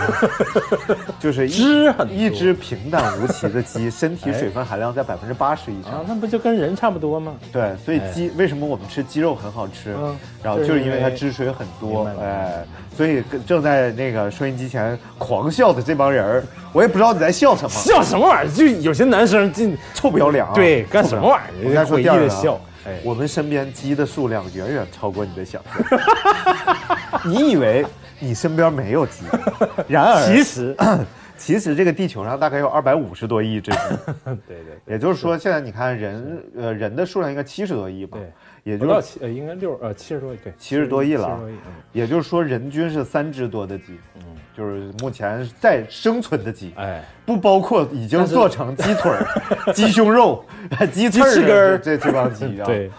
[0.88, 6.05] 的， 就是一汁很一只平淡无奇的鸡，身体哎水分含量在百分之八十以啊上，。
[6.09, 7.35] 那不就跟人差不多吗？
[7.53, 9.95] 对，所以哎鸡为什么我们吃鸡肉很好吃？
[10.01, 12.65] 嗯然后就是因为它汁水很多哎，
[12.97, 18.51] 所以正在那个收音机前狂笑的这帮人儿，我也不知道你在笑什么，笑什么玩意儿？
[18.51, 20.53] 就有些男生进臭不要脸啊！
[20.55, 21.69] 对干什么玩意儿？
[21.69, 22.29] 我该说第二个。
[22.87, 26.01] 哎，我们身边鸡的数量远远超过你的想象。
[27.25, 27.85] 你以为
[28.18, 29.25] 你身边没有鸡，
[29.88, 30.77] 然而其实，
[31.37, 33.79] 其实这个地球上大概有二百五十多亿只鸡，
[34.47, 38.18] 对对也就是说，现在你看人呃人的数量应该七十多亿吧？
[38.64, 44.22] 对，也就七呃，应该六呃七十多亿，对，70多亿了七十多亿，嗯也就是说人均是三只多的鸡，嗯
[44.57, 49.27] 就是目前在生存的鸡，哎，不包括已经做成鸡腿儿、
[49.72, 50.44] 鸡胸肉、
[50.92, 52.64] 鸡翅根儿这这这帮鸡 啊。
[52.66, 52.90] 对，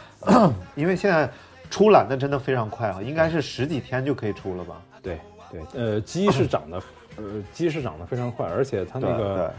[0.76, 1.30] 因为现在
[1.70, 4.82] 出栏的真的非常快啊，应该是十几天就可以出了吧？
[5.02, 5.20] 对
[5.52, 6.78] 对，呃，鸡是长得，
[7.18, 7.24] 呃，
[7.54, 9.54] 鸡是长得非常快，而且它那对个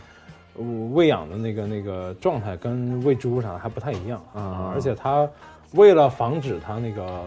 [0.57, 5.29] 呃喂养的那个那个状态跟喂猪啥的还不太一样嗯啊，而且它
[5.75, 7.23] 为了防止它那个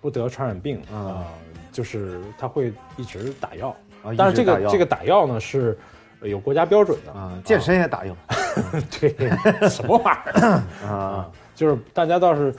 [0.00, 1.24] 不得传染病嗯啊，
[1.72, 3.68] 就是它会一直打药。
[4.02, 5.76] 啊但是这个这个打药呢是
[6.22, 7.12] 有国家标准的。
[7.12, 8.16] 啊，健身也打药。
[9.00, 10.42] 对，什么玩意儿？
[10.86, 10.88] 啊。
[10.88, 11.30] 啊？
[11.54, 12.54] 就是大家倒是，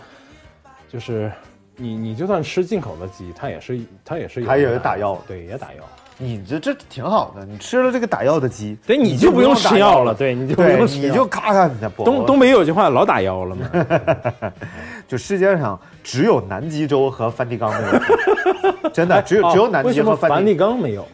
[0.89, 1.31] 就是
[1.75, 5.83] 你你就算吃进口的鸡，它也是它也是有它也是打药对，也打药。
[6.17, 11.07] 你这这挺好的，你吃了这个打药的鸡，对，你就不用吃药了，对，你就不，用吃药。
[11.07, 13.69] 你就咔咔你的脖东东北有句话，老打药了嘛。
[15.07, 18.05] 就世界上只有南极洲和梵蒂冈没有鸡，
[18.93, 21.07] 真的 只有只有南极和梵蒂冈没有？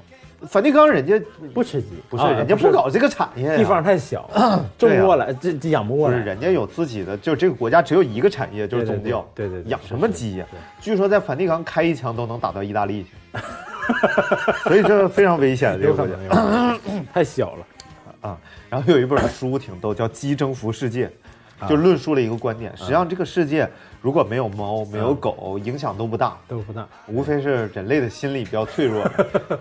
[0.47, 1.21] 梵蒂冈人家
[1.53, 4.29] 不吃鸡，不是啊人家不搞这个产业呀，地方太小，
[4.77, 6.15] 种不过来，这这养不过来。
[6.15, 10.45] 不是人家有自己的，就这个国家只有一个产业就是宗教，对对对对养什么鸡呀？
[10.81, 13.09] 据说在梵蒂冈开一枪都能打到意大利去，
[14.63, 16.13] 所以这非常危险这个国家
[17.13, 17.65] 太小了。
[18.21, 18.37] 啊。
[18.69, 21.05] 然后有一本书挺逗，叫《鸡征服世界》，
[21.59, 23.69] 啊就论述了一个观点，实际上这个世界
[24.01, 26.35] 如果没有猫没有狗，影响都不大。
[26.47, 29.07] 都不大，无非是人类的心理比较脆弱，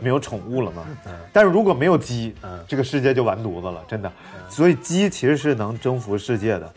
[0.01, 0.87] 没有宠物了嘛。
[1.31, 4.11] 但是如果没有鸡嗯，这个世界就完犊子了，真的。
[4.49, 6.73] 所以鸡其实是能征服世界的，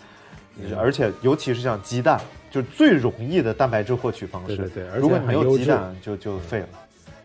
[0.77, 2.19] 而且尤其是像鸡蛋，
[2.51, 4.57] 就是最容易的蛋白质获取方式。
[4.57, 6.67] 对对对而如果你没有鸡蛋，就就废了。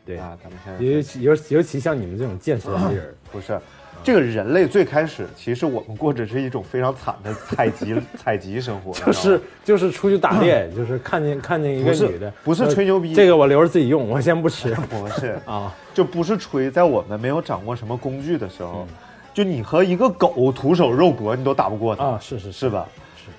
[0.05, 3.59] 对，啊，咱们现在尤其尤尤其像你们这种健身的人，不是。
[4.03, 15.75] 这个人类最开始，其实我们过着是一种非常惨的采集采集生活，就是就是出去打猎，就是看见看见一个女的，不是呃吹牛逼这个我留着自己用，我先不吃 不是啊。
[15.93, 18.87] 就不是吹，在我们没有掌握什么工具的时候，
[19.35, 22.89] 就你和一个狗徒手肉搏，你都打不过它啊是是是是吧？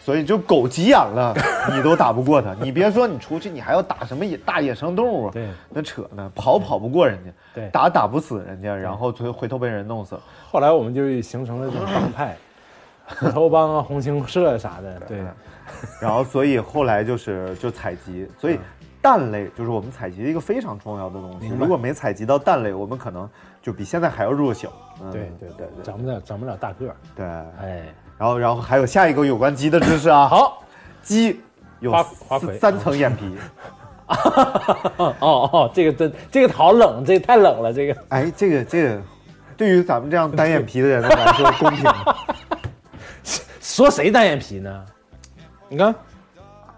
[0.04, 1.34] 所以就狗急眼了，
[1.72, 2.56] 你都打不过它。
[2.56, 5.32] 你别说你出去，你还要打什么野大野生动物啊？
[5.32, 10.22] 对那扯呢，跑跑不过人家，对打打不死人家，然后最后回头被人弄死了。
[10.50, 12.36] 后来我们就形成了这种帮派，
[13.06, 15.24] 虎头帮啊、红星社啥的，对，
[16.02, 18.60] 然后所以后来就是就采集，所嗯以
[19.04, 21.48] 蛋类就是我们采集的一个非常重要的东西。
[21.60, 23.28] 如果没采集到蛋类，我们可能
[23.62, 24.72] 就比现在还要弱小。
[25.02, 27.26] 嗯对对对对长不了长不了大个儿，对。
[27.26, 27.84] 哎，
[28.22, 30.28] 然后，然后还有下一个有关鸡的知识啊。
[30.28, 30.64] 好，
[31.02, 31.42] 鸡
[31.80, 31.92] 有
[32.60, 33.36] 三层眼皮。
[34.08, 39.02] 哦哦，这个真这个好冷，这个太冷了，这个哎，这个这个，
[39.58, 42.16] 对于咱们这样单眼皮的人来说 公平吗？
[43.60, 44.86] 说谁单眼皮呢？
[45.68, 45.96] 你看，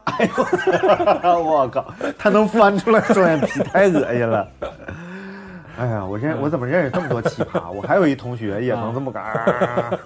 [0.06, 4.48] 哎我靠，他能翻出来双眼皮，太恶心了。
[5.78, 7.70] 哎呀，我认我怎么认识这么多奇葩？
[7.70, 10.00] 我还有一同学也能这么干。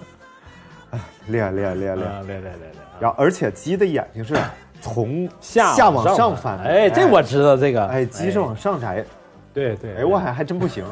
[0.90, 2.08] 哎，厉害厉害厉害厉害！
[2.08, 2.52] 来来来来来，
[2.98, 4.34] 然后而且鸡的眼睛是
[4.80, 6.64] 从下下往上上翻的。
[6.64, 7.86] 哎，这我知道这个。
[7.86, 9.04] 哎，鸡是往上摘。
[9.52, 10.84] 对对，哎，我还还真不行，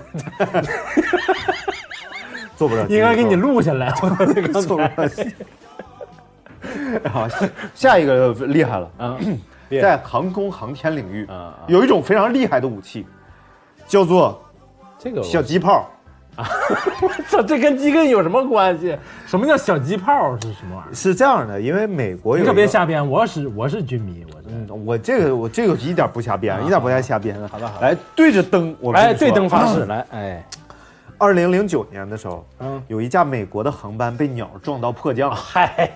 [2.56, 2.94] 做不了鸡。
[2.94, 3.90] 应该给你录下来。
[3.92, 5.34] 做不了 鸡。
[7.08, 8.90] 好，下下一个厉害了。
[8.98, 9.16] 啊，
[9.80, 11.26] 在航空航天领域
[11.68, 13.06] 有一种非常厉害的武器，
[13.86, 14.42] 叫做
[14.98, 15.88] 这个小鸡炮。
[16.36, 18.96] 我 操，这跟鸡跟有什么关系？
[19.26, 20.94] 什么叫小鸡炮是什么玩意儿？
[20.94, 22.66] 是这样的，因为美国有你可别。
[22.66, 24.48] 瞎编，我是我是军迷，我这。
[24.50, 27.48] 嗯，我这个我这个一点不瞎编，一点不带瞎编的。
[27.48, 30.46] 好的好的来对着灯，我们哎，对灯发誓，来，哎，
[31.18, 35.90] 二零零九年的时候，嗯，有一架美国的航班被鸟撞到迫降， 嗨，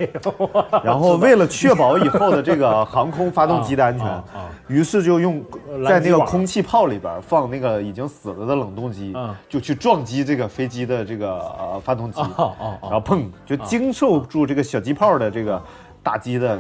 [0.83, 4.25] 然后为了确保以后的这个航空发动机的安全 啊
[4.67, 12.21] 于是就用呃在那个空气炮里边放那个已经死了的冷冻机嗯，就去撞击这个飞机的这个呃发动机，
[12.83, 15.61] 然后砰就经受住这个小机炮的这个
[16.03, 16.59] 打击的。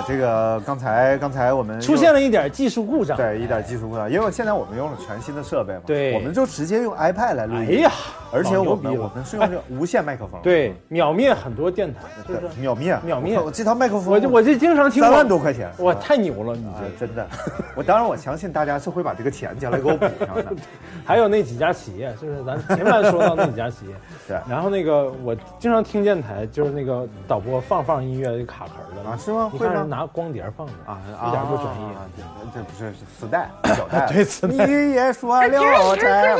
[0.00, 3.16] 啊，这个刚才刚才我们出现了一点技术故障。
[3.16, 7.66] 对一点技术故障，因为现在我们用了全新的设备嘛，对我们就直接用 iPad 来录音。
[7.68, 7.90] 哎呀，
[8.32, 12.48] 而且我们我们是用这个无线麦克风，对，秒灭很多电台，是对？
[12.60, 16.56] 秒灭秒灭我我这套麦克风，我就我就经常听三万多块钱，哇，太牛了！
[16.56, 17.26] 你啊这，真的，
[17.74, 20.46] 我当然我相信大家是会把这个钱将来给我补上的。
[21.04, 22.44] 还有那几家企业，是不是？
[22.44, 23.94] 咱前面说到那几家企业，
[24.28, 31.86] 对然后那个我经常听电台，就是那个导播放放音乐就卡壳了啊是吗会吗拿光碟放的啊，一点不专业。
[31.94, 32.08] 啊
[32.52, 36.36] 这这不是是磁带 小带，对磁带你也说了斋。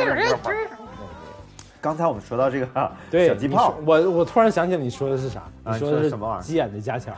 [1.82, 2.68] 刚才我们说到这个
[3.26, 5.40] 小鸡炮我我突然想起来你说的是啥？
[5.64, 7.14] 啊你说的是什么玩意儿鸡眼的加强，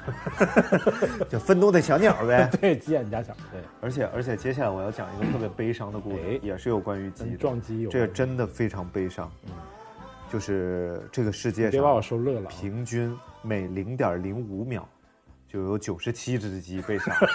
[1.29, 2.49] 就愤怒的小鸟呗。
[2.61, 7.35] 对，鸡眼加强，对，而且而且接下来我要讲一个特别悲伤的故事哎，也是有关于鸡。
[7.35, 7.89] 撞击。
[7.91, 9.31] 这个真的非常悲伤。
[10.33, 12.51] 就是这个世界上别把我上说乐了啊。
[12.51, 14.89] 平均每零点零五秒
[15.53, 17.15] 就有九十七只鸡被杀。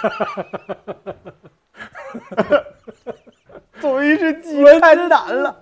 [3.80, 5.56] 作为一只鸡太难了，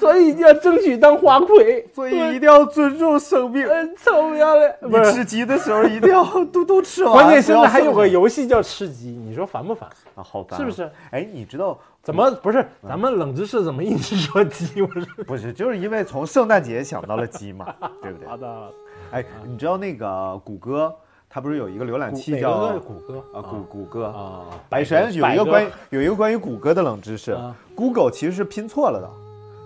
[0.00, 3.64] 所以要争取当花魁，所以一定要尊重生命。
[3.68, 4.76] 嗯，臭不要脸！
[4.82, 7.12] 你，吃鸡的时候一定要嘟嘟吃完。
[7.12, 9.88] 关键现在还有个游戏叫吃鸡，你说烦不烦？
[10.16, 10.90] 啊，好烦啊，是不是？
[11.12, 12.66] 哎，你知道怎么不是？
[12.82, 14.82] 咱们冷知识怎么一直说鸡？
[14.82, 15.52] 我 是不是？
[15.52, 18.26] 就是因为从圣诞节想到了鸡嘛，对不对？
[18.26, 18.72] 好的，
[19.12, 20.92] 哎，你知道那个谷歌，
[21.34, 24.44] 它不是有一个浏览器哪叫个谷歌啊谷谷歌啊？
[24.68, 29.10] 百神有一个关于有一个关于谷歌的冷知识啊，Google 其实是拼错了的，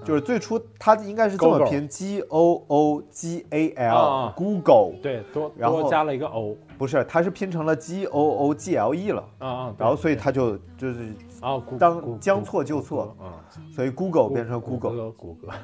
[0.02, 8.54] 就是最初它应该是这么拼 G O O G A 啊 L 啊 Google，对多然后多加了一个 o 不是，它是拼成了 G O O
[8.54, 13.38] G L E 了，啊啊，然后所以它就就是啊当将错就错啊，
[13.74, 15.12] 所以 Google 变成歌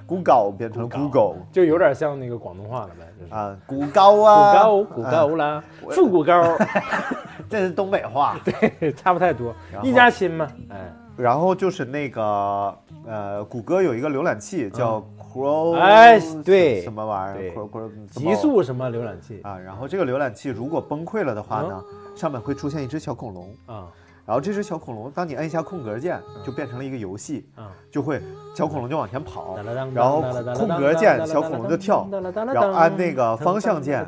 [0.06, 6.42] 谷歌变成 Google 就有点像那个广东话了呗，就是啊，谷高啊，谷高谷高啦，富谷高，
[7.48, 8.38] 这是东北话。
[8.44, 10.92] 对，差不太多一家亲嘛，哎。
[11.16, 15.00] 然后就是那个呃，谷歌有一个浏览器叫
[15.32, 19.56] Chrome，哎对什么玩意儿极速什么浏览器啊。
[19.56, 21.80] 然后这个浏览器如果崩溃了的话呢，
[22.16, 23.54] 上面会出现一只小恐龙。
[23.66, 23.86] 啊
[24.26, 28.22] 然后这只小恐龙，当你按一下空格键，就变成了一个游戏，啊，就会
[28.54, 30.22] 小恐龙就往前跑，然然后
[30.54, 34.06] 空格键小恐龙就跳，然后按那个方向键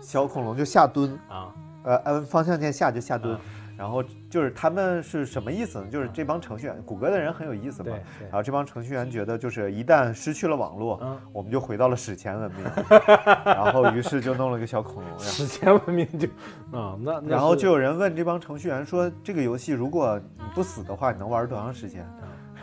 [0.00, 1.52] 小恐龙就下蹲，啊。
[1.82, 3.40] 呃，按方向键下就下蹲啊。
[3.80, 5.86] 然后就是他们是什么意思呢？
[5.90, 7.88] 就是这帮程序员，谷歌的人很有意思嘛
[8.18, 8.26] 对。
[8.26, 12.62] 然后这帮程序员觉得，就是一旦失去了网络，嗯我们就回到了史前文明。
[13.46, 15.18] 然后于是就弄了个小恐龙。
[15.18, 16.28] 史前文明就
[16.78, 22.06] 啊那那然后就有人问这帮程序员说：“这个游戏如果你不死的话，你能玩多长时间？”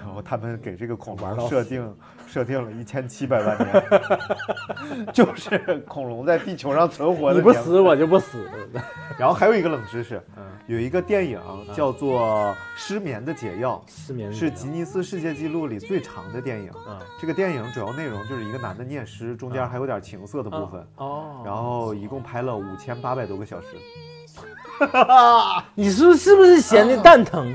[0.08, 3.84] 然后他们给这个恐龙设定设定了一千七百万年，
[5.13, 8.50] 就是恐龙在地球上存活的你不死我就不死，
[9.20, 10.43] 然后还有一个冷知识，嗯。
[10.67, 11.39] 有一个电影
[11.74, 12.22] 叫做
[12.76, 16.70] 《失眠的解药 失眠》，是吉尼斯世界纪录里最长的电影。
[16.86, 23.67] 啊这个电影主要内容就是一个男的念诗，中间还有点情色的部分，哦，然后一共拍了五千八百多个小时。
[25.74, 27.52] 你是是不是闲的蛋疼？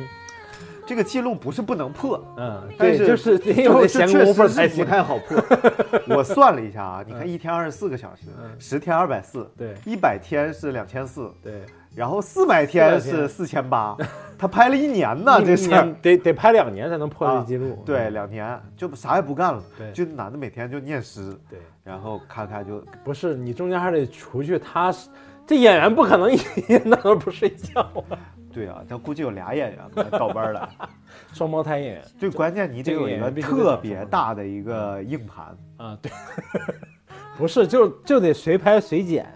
[0.93, 4.85] 这个记录不是不能破，嗯，对，但是就是得就有那就确闲工夫实不。
[4.85, 5.43] 太好破。
[6.15, 8.27] 我算了一下啊，你看一天二十四个小时，
[8.59, 11.63] 十天二百四，对一百天是两千四，对，
[11.95, 13.97] 然后四百天400天是四千八，
[14.37, 15.89] 他拍了一年呢， 这一事儿。
[16.03, 17.83] 得得拍两年才能破啊这记录。
[17.87, 25.09] 对，嗯两年就啥也不干了，对就男的每天就念诗，对，然后咔咔就不是你中间还得除去他是，
[25.47, 28.19] 这演员不可能一天到晚不睡觉啊，
[28.53, 30.69] 对啊，他估计有俩演员吧倒班儿了。
[31.33, 32.05] 双胞胎演员。
[32.19, 36.13] 最关键，你得有一个特别大的一个硬盘，啊，对，
[37.39, 39.27] 不是就就得随拍随剪，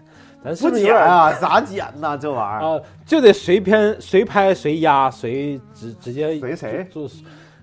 [0.43, 2.17] 咱是不不是有点剪啊，咋剪呐？
[2.17, 2.77] 这玩意儿？
[2.77, 6.87] 啊，就得随片随拍随压随直直接随谁？
[6.91, 7.13] 就就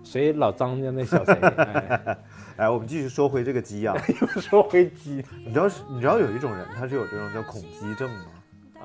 [0.03, 2.19] 随老张家那小谁， 哎，
[2.57, 8.27] 哎，我们继续说回这个鸡啊，又说回鸡，你知道是，你知道有一种人，他是有这种叫恐鸡症吗？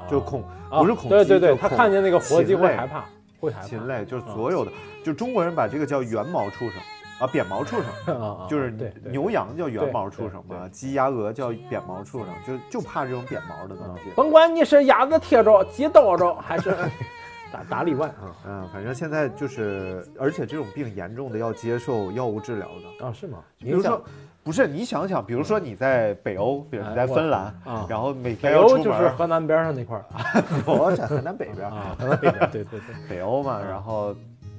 [0.10, 3.06] 就恐啊不是恐鸡，对对对，他看见那个活鸡禽会害怕，
[3.40, 4.72] 会害怕，禽类，就是所有的，
[5.04, 6.80] 就中国人把这个叫圆毛畜生
[7.20, 8.72] 啊，扁毛畜生， 就是
[9.12, 14.10] 牛羊叫圆毛畜生对嘛，鸡鸭鹅叫扁毛畜生，就就怕这种扁毛的东啊西。
[14.16, 16.74] 甭管你是鸭子贴着、鸡叨着，还是
[17.52, 22.68] 打打里外啊嗯，反正现在就是，而且这种病严重的要接受药物治疗
[23.00, 23.06] 的。
[23.06, 23.40] 啊，是吗？
[23.58, 24.02] 比如说，
[24.50, 30.04] 不是你想想，比如说你在北欧，比如你在哎芬兰，啊，然后每天要出欧就是门，河南边上那块儿
[30.66, 34.16] 我在河南北边，啊，河南北边，对对对，北欧嘛，然后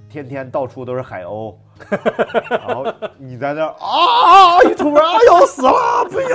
[0.08, 1.56] 天天到处都是海鸥，
[2.48, 2.86] 然后
[3.18, 6.30] 你在那儿啊，一出门啊要死了，不行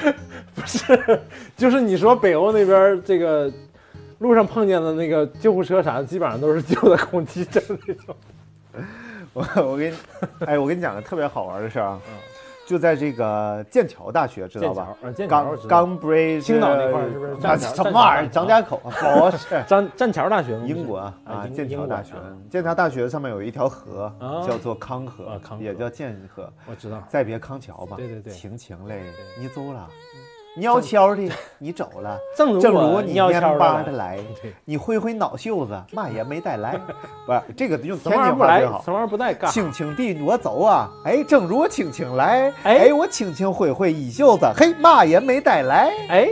[0.00, 0.14] 了，
[0.56, 1.20] 不是，
[1.58, 3.52] 就是你说北欧那边这个
[4.20, 8.16] 路上碰见的那个救护车啥的，基本上都是救的恐鸡症那种。
[9.32, 9.96] 我 我跟你，
[10.46, 12.00] 哎，我跟你讲个特别好玩的事儿啊，
[12.66, 14.88] 就在这个剑桥大学，知道吧？
[15.02, 17.32] 嗯剑桥，啊，剑桥青岛那块儿是不是？
[17.46, 18.30] 啊什么玩意儿？
[18.30, 18.90] 张家口啊
[19.30, 19.64] 不是。
[19.66, 21.14] 张剑桥大学英国啊
[21.54, 22.14] 剑桥大学。
[22.50, 24.42] 剑桥大学上面有一条河啊。
[24.46, 26.52] 叫做康河也叫剑河。
[26.66, 27.02] 我知道。
[27.08, 28.32] 再别康桥吧，对对对。
[28.32, 29.02] 晴晴嘞，
[29.38, 29.88] 你走了，
[30.60, 34.18] 悄悄的 你走了，正如正如你蔫巴的的来，
[34.64, 36.78] 你挥挥脑袖子，嘛也没带来。
[37.26, 38.90] 不是这个用什天津话最好什。
[38.90, 39.50] 么玩意儿不带干？
[39.50, 45.92] 轻轻地我走啊，哎，正如我轻轻来，哎哎，我轻轻挥挥衣袖子，嘿，嘛也没带来。
[46.08, 46.28] 哎，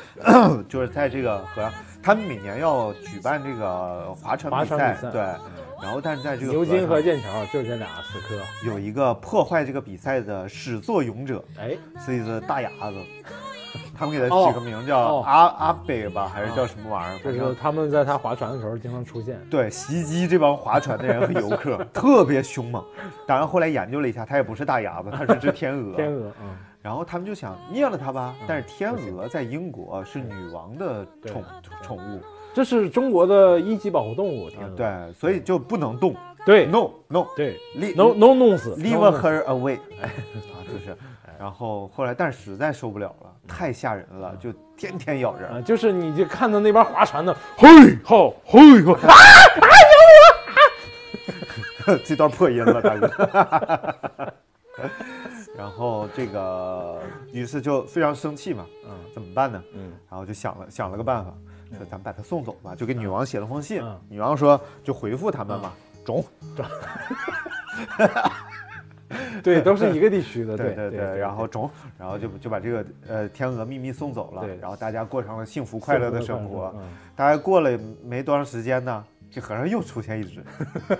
[0.68, 1.72] 就是在这个河上，
[2.02, 5.22] 他们每年要举办这个划船比赛，船比赛对。
[5.84, 8.40] 然后，但是在这个牛津和剑桥就这俩死磕。
[8.66, 12.96] 有一个破坏这个比赛的始作俑者，哎，是一只大牙子。
[13.96, 17.32] 他们给他哦起个名叫哦阿、阿北吧，还是叫什么玩意儿？
[17.32, 19.38] 就是他们在他划船的时候经常出现。
[19.50, 22.82] 对袭击这帮划船的人和游客， 特别凶猛。
[23.26, 25.94] 当然后来研究了一下，它也不是大牙子， 它是只天鹅。
[25.96, 31.44] 天鹅，嗯，然后他们就想灭了它吧，但是天鹅在英国是女王的对宠
[31.82, 32.20] 宠物，
[32.54, 34.48] 这是中国的一级保护动物。
[34.76, 36.14] 对，所以就不能动。
[36.46, 40.04] 对 No no 对 leave，no no 弄死 leave no her away， 啊，
[40.70, 40.94] 就是，
[41.38, 45.48] 然后后来但是实在受不了了，太吓人了，就天天咬人。
[45.50, 47.66] 啊，就是你就看到那边划船的，嘿
[48.04, 49.16] 吼嘿吼， 啊，
[52.04, 54.34] 这段破音了，大哥。
[55.56, 57.00] 然后这个，
[57.32, 59.62] 于是就非常生气嘛，嗯怎么办呢？
[59.72, 61.32] 嗯，然后就想了想了个办法，
[61.74, 64.00] 说咱们把他送走吧，就给女王写了封信嗯。
[64.08, 65.72] 女王说就回复他们嘛，
[66.04, 66.24] 中。
[69.42, 76.72] 对，都是一个地区的，对对对，然后中，然后就就把这个呃天鹅秘密送走了对，然后大家过上了幸福快乐的生活。
[76.76, 76.82] 嗯
[77.14, 80.42] 大概过了没多长时间呢，这河上又出现一只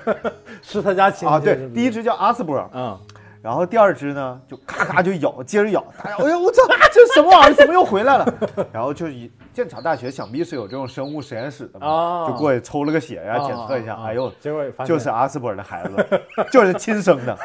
[0.62, 2.96] 是他家亲戚啊，对第一只叫阿斯伯，嗯，
[3.44, 7.54] 然后第二只呢就咔咔就咬，接着咬，大家 哎呦我操，这什么玩意儿？
[7.54, 8.34] 怎么又回来了？
[8.72, 17.38] 然后就以剑桥大学想必是有这种生物实验室的嘛，啊，就过去抽了个血呀，啊检测一下，啊啊哎呦，结果就是阿斯伯的孩子， 就是亲生的，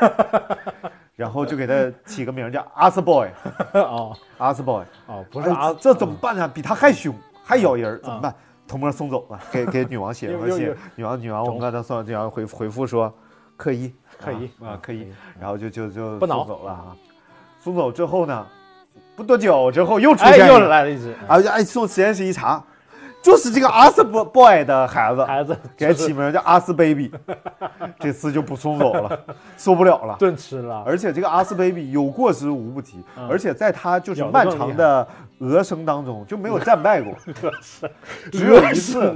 [1.17, 1.73] 然后就给他
[2.05, 3.27] 起个名叫阿斯 boy，
[3.73, 6.47] 哦阿斯 boy，哦，不是啊，哎这怎么办呢？
[6.47, 8.33] 比他还凶，还咬人，怎么办？
[8.65, 10.73] 偷摸送走了，给给女王写了封信。
[10.95, 13.13] 女王女王，我们刚才送，女王回回复说
[13.60, 16.95] 可以可以啊，可以，然后就就就不走了啊。
[17.60, 18.47] 送走之后呢，
[19.18, 22.64] 不多久之后又出现一个来了一只啊，哎，送实验室一查，
[23.22, 27.11] 就是这个阿斯 boy 的孩子，孩子，给他起名叫阿斯 baby，
[27.99, 29.20] 这次就不送走了，
[29.57, 30.15] 受不了了。
[30.17, 33.28] 顿吃了，而且这个阿斯 baby 有过之无不及，嗯。
[33.30, 35.07] 而且在他就是漫长的
[35.39, 37.13] 鹅生当中就没有战败过，
[38.32, 39.15] 只有一次，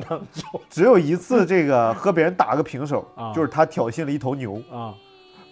[0.69, 3.31] 只有一次这个和别人打个平手，啊。
[3.33, 4.93] 就是他挑衅了一头牛，啊，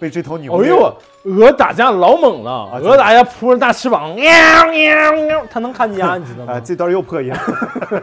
[0.02, 0.92] 被这头牛哎呦，
[1.26, 4.26] 鹅打架老猛了，啊鹅打架扑着大翅膀，喵
[4.72, 6.60] 喵喵，它能看家， 你知道啊，吗？
[6.60, 7.32] 这段又破音，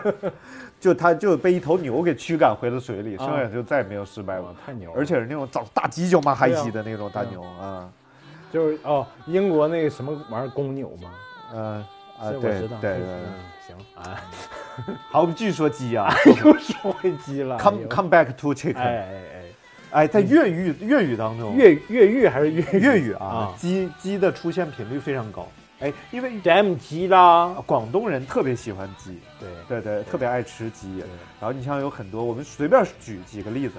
[0.79, 3.27] 就它就被一头牛给驱赶回了水里，啊。
[3.27, 4.97] 剩下就再也没有失败过哇，太牛了！
[4.97, 7.89] 而且是那种长大犄角嘛嗨对啊西的那种大牛啊，
[8.53, 11.11] 就是哦，英国那个什么玩意儿公牛吗？
[11.53, 11.85] 嗯
[12.21, 12.41] 啊，对。
[12.41, 13.25] 对对，嗯，
[13.67, 14.23] 行，啊，
[15.11, 16.09] 好，我们继续说鸡啊。
[16.45, 17.57] 又说回鸡了。
[17.57, 18.75] 哎，come come back to chicken，
[19.91, 25.49] 哎在粤语粤语当中，粤粤语还是粤粤语啊啊，鸡鸡的出现频率非常高，
[25.81, 30.99] 哎，因为 jam 鸡啦，广东人特别喜欢鸡，对对对，特别爱吃鸡。
[31.41, 33.75] 然后你像有很多，我们随便举几个例子，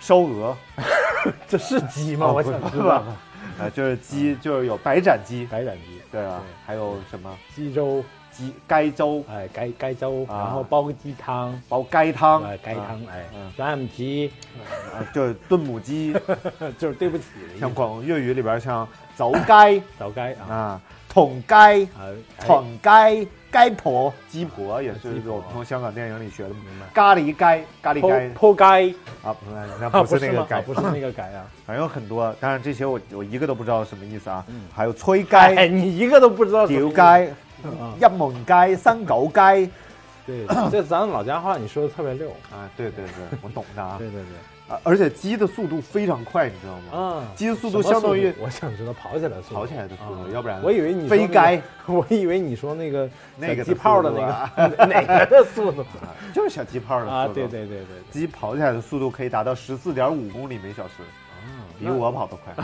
[0.00, 0.56] 烧鹅，
[1.48, 2.26] 这是鸡吗？
[2.26, 3.02] 哦我想知道。
[3.58, 8.04] 啊，就是鸡，就是有白斩鸡，白斩鸡，对啊，还有什么鸡粥，
[8.38, 10.38] 鸡该粥、哎，该该粥，啊。
[10.38, 14.30] 然后煲个鸡汤，煲该汤，哎，该汤啊，哎嗯，jam 鸡，
[14.94, 16.14] 啊，就是炖母鸡，
[16.78, 17.24] 就是对不起
[17.58, 18.86] 像广粤语里边像
[19.16, 20.46] 走该早该啊。
[20.48, 21.88] 啊、捅该、啊，
[22.38, 22.46] 哎。
[22.46, 26.50] 捅该、该婆、鸡婆也是我们从香港电影里学的。
[26.50, 26.86] 明白。
[26.94, 29.34] 咖喱该、咖喱该剖剖该啊，
[30.04, 31.44] 不是那个该啊，不是那个该啊。
[31.66, 34.44] 反正有很多，当然这些我我一个都不知道什么意思啊。
[34.48, 34.62] 嗯。
[34.72, 36.94] 还有催哎，你一个都不知道什么意思。
[36.94, 37.36] 屌该、啊
[38.00, 39.70] 一门该、三狗街
[40.26, 42.28] 对， 这咱老家话你说的特别溜。
[42.52, 43.96] 啊，对对对， 我懂的啊。
[43.98, 44.74] 对对对。
[44.74, 46.98] 啊，而且鸡的速度非常快，你知道吗？
[47.20, 49.54] 啊，鸡的速度相当于我想知道跑起来的速度。
[49.54, 57.16] 跑起来的速度啊要不然我以为你飞该， 我以为你说那个 那个的小鸡泡的那个哪个的速度啊就是小鸡泡的速度。
[57.16, 57.28] 啊？
[57.32, 57.86] 对对对对对。
[58.10, 60.96] 鸡跑起来的速度可以达到十四点五公里每小时，
[61.78, 62.54] 比我跑得快。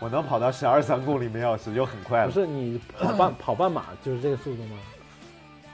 [0.00, 2.26] 我能跑到十二三公里每小时就很快了。
[2.26, 4.76] 不是你跑半 跑半马就是这个速度吗？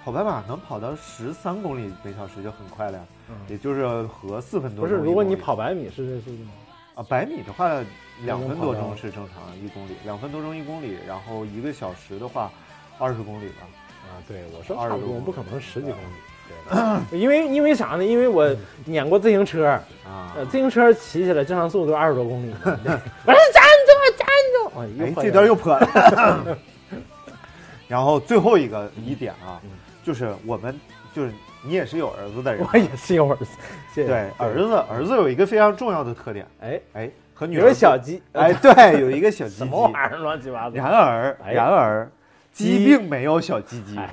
[0.05, 5.03] 跑半马能跑到十三公里每小时就很快了呀，嗯也就是和四分多钟不是。
[5.03, 6.51] 如果你跑百米是这速度吗？
[6.95, 7.69] 啊百米的话，
[8.25, 12.51] 两分多钟是正常一公里，两分多钟一公里，然后一个小时的话，
[12.99, 13.67] 二十公里吧。
[14.07, 16.17] 啊，对，我说20差不多，多不可能十几公里。
[17.11, 18.05] 对，因为因为啥呢？
[18.05, 18.49] 因为我
[18.85, 19.67] 撵过自行车，
[20.05, 24.81] 啊呃，自行车骑起来正常速度二十多公里 我说站住，站住！
[25.05, 26.59] 哎，这段又破了。
[27.89, 29.61] 然后最后一个疑点啊，
[30.03, 30.79] 就是我们
[31.15, 31.33] 就是
[31.63, 33.47] 你也是有儿子的人，我也是有儿子，
[33.95, 34.09] 谢谢。
[34.09, 39.59] 对儿子，儿子有一个非常重要的特点，哎，哎，和女儿小鸡，哎，对，有一个小鸡鸡。
[39.59, 40.77] 什么玩意儿，乱七八糟。
[40.77, 42.11] 然而，哎然而，
[42.53, 43.97] 鸡鸡并没有小鸡鸡。
[43.97, 44.13] 哎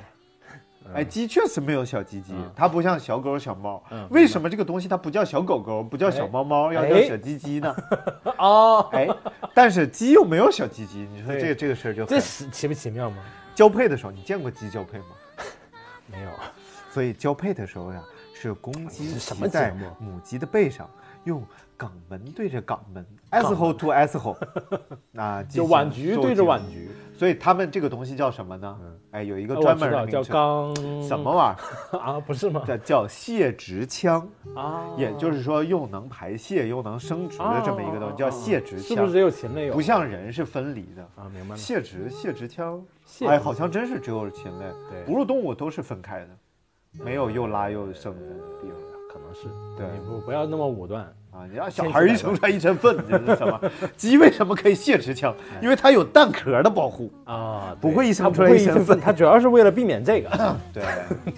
[0.94, 3.82] 哎，鸡确实没有小鸡鸡嗯，它不像小狗、小猫。
[3.90, 4.06] 嗯。
[4.10, 7.74] 为什么这个东西它不叫小狗狗，不叫小猫猫，要叫哎小鸡鸡呢？
[8.38, 9.08] 哦，哎，
[9.54, 13.16] 但是鸡又没有小鸡鸡，你说这个这个事儿就这奇不奇妙吗？
[13.54, 15.06] 交配的时候，你见过鸡交配吗？
[16.06, 16.30] 没有，
[16.90, 18.02] 所以交配的时候呀，
[18.34, 20.88] 是公鸡是什么骑在母鸡的背上，
[21.24, 21.42] 用
[21.78, 24.36] 肛门对着肛门，asshole to asshole，
[25.16, 28.78] 啊，进行就碗局受对着精碗局，所以他们这个东西叫什么呢？
[29.14, 32.18] 哎，有一个呃专门的名称，肛什么玩意儿 啊？
[32.18, 32.62] 不是吗？？
[32.66, 39.74] 叫叫泄殖腔，啊，也就是说又能排泄又能生殖的这么一个东西，叫泄殖腔是不是只，有禽类有？
[39.74, 41.02] 不像人是分离的。
[41.14, 41.56] 啊，明白了。
[41.56, 46.28] 泄殖泄殖腔，泄哎，好像真是只有禽类，对哺乳动物都是分开的，
[47.04, 48.76] 没有又拉又生的地方。
[49.08, 49.42] 可能是
[49.76, 51.06] 对你不不要那么武断。
[51.34, 53.60] 啊，你让小孩儿一生出来一身粪，这是什么？
[53.96, 55.34] 鸡为什么可以泄持枪？
[55.60, 57.10] 因为它有蛋壳的保护。
[57.24, 60.82] 啊，不会一生它出来一身粪它主要是为了避免这个， 对，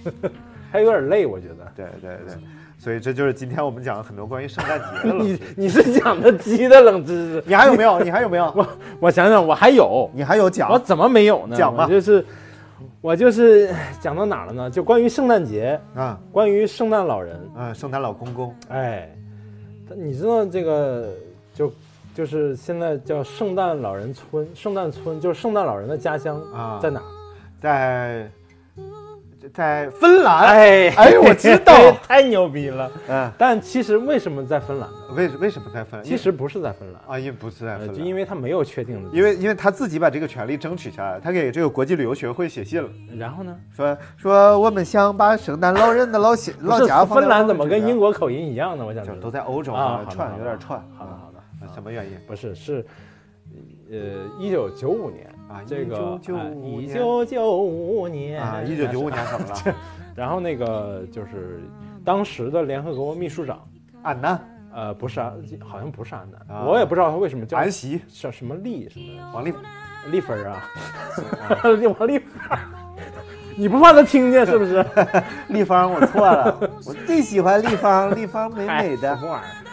[0.71, 1.73] 还有点累，我觉得。
[1.75, 2.37] 对对对，
[2.79, 5.55] 所以这就是今天我们讲了很多关于圣诞节的 冷你知识。
[5.57, 7.99] 你是讲的鸡的冷知识，你还有没有？
[8.01, 8.53] 你还有没有？
[8.55, 8.69] 我
[9.01, 11.57] 我想想，我还有，你还有讲我怎么没有呢？
[11.57, 12.23] 讲吧就是
[13.01, 14.71] 我就是讲到哪儿了呢？
[14.71, 16.19] 就关于圣诞节，啊？
[16.31, 19.16] 关于圣诞老人，啊，圣诞老公公哎，但
[19.95, 21.15] 你知道这个
[21.55, 21.71] 就
[22.15, 27.05] 就是现在叫圣诞老人村，圣诞村就是圣诞老人的家乡啊在哪儿？
[27.61, 28.31] 在
[29.57, 30.45] 在芬兰。
[30.45, 31.73] 哎哎我知道
[32.07, 32.91] 太牛逼了。
[33.09, 34.97] 嗯，但其实为什么在芬兰呢？
[35.17, 36.05] 为为什么在芬兰？
[36.05, 43.57] 其实不是在芬兰，啊，因为不是在呃，芬兰，就因为他没有确定的，因为因为他自己把这个权利争取下来，他给这个国际旅游学会写信了，然后呢？
[43.75, 48.85] 说说我们想把圣诞老人的老写老家放芬兰怎么跟英国口音一样呢？
[48.85, 50.79] 我想就都在欧洲啊，串有点串。
[50.99, 52.19] 好的好的，啊什么原因？
[52.27, 52.85] 不是是，
[53.91, 59.77] 呃，一九九五年啊这个1995一年九九五年啊，一九九五，年怎么了？
[60.17, 61.61] 然后那个就是
[62.05, 63.61] 当时的联合国秘书长，
[64.03, 64.41] 安南、
[64.75, 65.33] 呃，不是安，
[65.65, 69.53] 好像不是安南，啊我也不知道他为什么叫安席、叫什么丽什么王丽，
[70.11, 70.69] 丽芬儿啊，
[71.63, 72.59] 王丽芬儿，
[73.57, 74.85] 你不怕他听见是不是？
[75.49, 79.19] 立芳，我错了，我最喜欢立芳，立芳美 美哎的？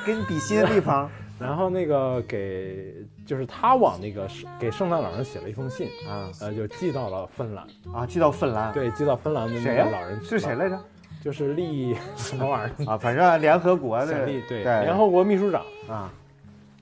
[0.06, 1.10] 跟比心立方。
[1.40, 2.94] 然后那个给
[3.26, 6.30] 就是他往那个是给圣诞老人写了一封信，啊。
[6.42, 10.56] 呃，就寄到了芬兰，啊，寄到芬兰，，对，寄到芬兰的那个老人是谁？
[10.56, 10.80] 来着？
[11.24, 12.92] 就是立 什么玩意儿？
[12.92, 14.64] 啊，反正联合国的对对。
[14.64, 15.62] 联合国秘书长。
[15.88, 16.12] 啊，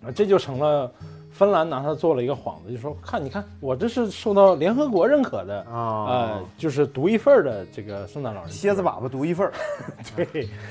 [0.04, 0.92] 啊，这就成了
[1.32, 6.06] 芬兰拿他做了一个幌子，就说看你看我这是受到联合国认可的，啊。
[6.08, 9.54] 呃，就是独一份的这个圣诞老人蝎子粑粑独一份儿，
[10.16, 10.26] 对，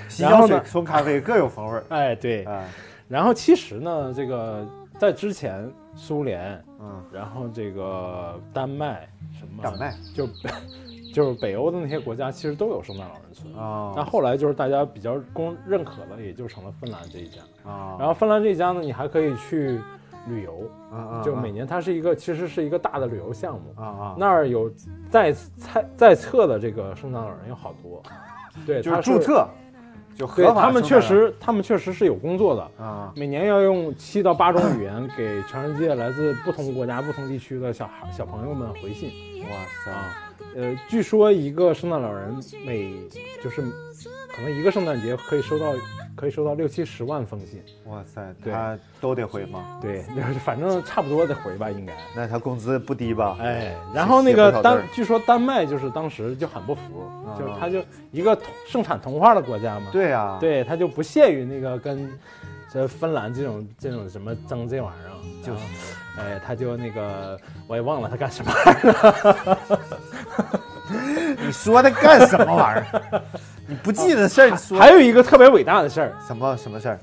[0.09, 1.85] 洗脚水然后呢、送咖啡各有风味儿。
[1.91, 2.64] 哎对，啊，
[3.11, 4.65] 然后其实呢，这个
[4.97, 9.93] 在之前苏联，嗯，然后这个丹麦什么丹麦。
[10.15, 10.29] 就
[11.13, 13.53] 就是北欧的那些国家，其实都有圣诞老人村。
[13.57, 17.43] 啊但后来就是大家比较公认可的，也就成了芬兰这一家。
[17.69, 19.81] 啊，然后芬兰这一家呢，你还可以去
[20.29, 23.75] 旅游，嗯就每年它是一个其实是一个大的旅游项目。
[23.75, 24.71] 啊啊，那儿有
[25.11, 28.01] 在在在册的这个圣诞老人有好多，
[28.65, 29.49] 对，就是他注册，
[30.21, 32.85] 就对合法他们确实他们确实是有工作的。
[32.85, 39.11] 啊每年要用七到八种语言给全世界来自不同国家、不同地区的小孩、小朋友们回信
[39.45, 40.14] 哇塞啊。
[40.55, 42.93] 呃，据说一个圣诞老人每
[43.43, 45.73] 就是可能一个圣诞节可以收到
[46.21, 48.53] 可以收到六七十万封信，哇塞，对。
[48.53, 49.79] 他都得回吗？
[49.81, 51.95] 对，就是反正差不多得回吧，应该。
[52.14, 53.39] 那他工资不低吧？
[53.41, 57.33] 哎，然后那个丹据说丹麦就是当时就很不服，啊。
[57.39, 62.12] 就是他就一个盛产童话的国家嘛，对呀，对，他就不屑于那个跟
[62.71, 65.61] 这芬兰这种这种什么争这玩意儿，就是，
[66.18, 69.81] 哎，他就那个我也忘了他干什么玩意儿了，
[71.47, 73.23] 你说他干什么玩意儿？
[73.71, 74.77] 你不记得事儿，你说。
[74.77, 76.99] 还有一个特别伟大的事儿，什么什么事儿？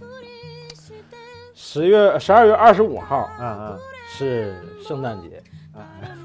[1.56, 5.42] 十月十二月二十五号嗯嗯，是圣诞节，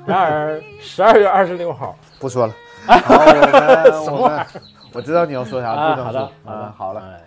[0.05, 2.53] 然而十二月二十六号不说了。
[2.85, 2.95] 好，
[4.05, 4.47] 我们我们
[4.95, 6.21] 我知道你要说啥，啊，不能说。
[6.21, 6.33] 好的。
[6.45, 6.59] 好的。
[6.59, 7.21] 啊，好了，哎。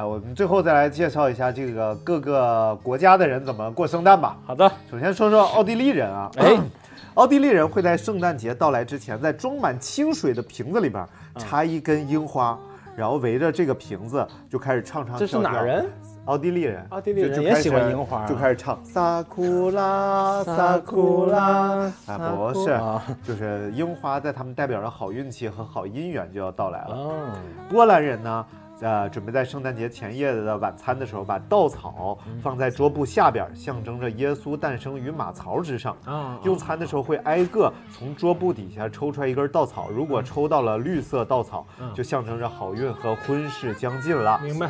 [0.00, 4.36] 哎，我们最后再来介绍一下这个各个国家的人怎么过圣诞吧。
[4.46, 6.58] 好的，首先说说奥地利人啊，哎，
[7.14, 11.40] 奥地利人会在圣诞节到来之前，在装满清水的瓶子里边嗯。
[11.40, 12.58] 插一根樱花，
[12.96, 15.86] 然后围着这个瓶子就开始唱唱这是哪人？
[16.24, 18.22] 奥地利人，奥地利人也就喜欢樱花。
[18.22, 26.96] 啊就开始唱萨库拉 萨库拉，啊，不是，啊就是樱花在他们代表着好运气和好姻缘就要到来了。
[26.96, 27.36] 啊，
[27.70, 28.44] 波兰人呢，
[28.84, 35.96] 呃，准备在圣诞节前夜的晚餐的时候，把稻草放在桌布下边，象征着耶稣诞生于马槽之上。
[36.04, 44.38] 啊，用餐的时候会挨个从桌布底下抽出来一根稻草，如果抽到了绿色稻草，嗯就象征着好运和婚事将近了。
[44.42, 44.68] 明白。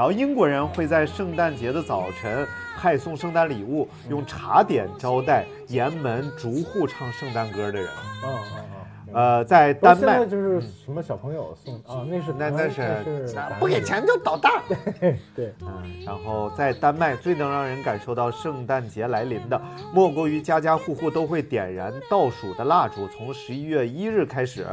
[0.00, 7.86] 然后英国人会在圣诞节的早晨派送圣诞礼物，用茶点招待沿门逐户唱圣诞歌的人。
[8.24, 8.64] 嗯嗯
[9.08, 9.12] 嗯！
[9.12, 14.62] 呃，在丹麦在就是什么小朋友送啊，那是那那是是不给钱就捣蛋。
[15.36, 19.60] 对，嗯， 然后在丹麦最能让人感受到圣诞节来临的，
[19.92, 23.06] 莫过于家家户户都会点燃倒数的蜡烛。
[23.08, 24.66] 从十一月一日开始，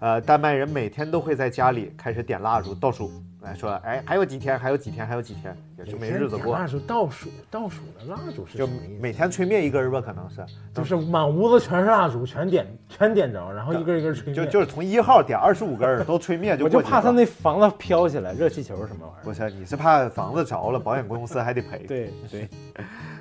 [0.00, 3.12] 呃，丹麦人每天都会在家里开始点蜡烛倒数，
[3.44, 9.02] 来说，哎，还有几天，还有几天，还有几天，也是没日子过蜡，烛倒数倒数的蜡烛是就什么意思？
[9.02, 14.34] 每天吹灭一根儿吧，可能是，就是满屋子全是蜡烛，全点全点着，然后一根一根吹灭。
[14.34, 19.22] 就就是从一号点二十五根儿都吹灭就我就怕他那房子飘起来，热气球什么玩意儿。
[19.22, 21.84] 不是，你是怕房子着了，保险公司还得赔。
[21.86, 22.48] 对 对，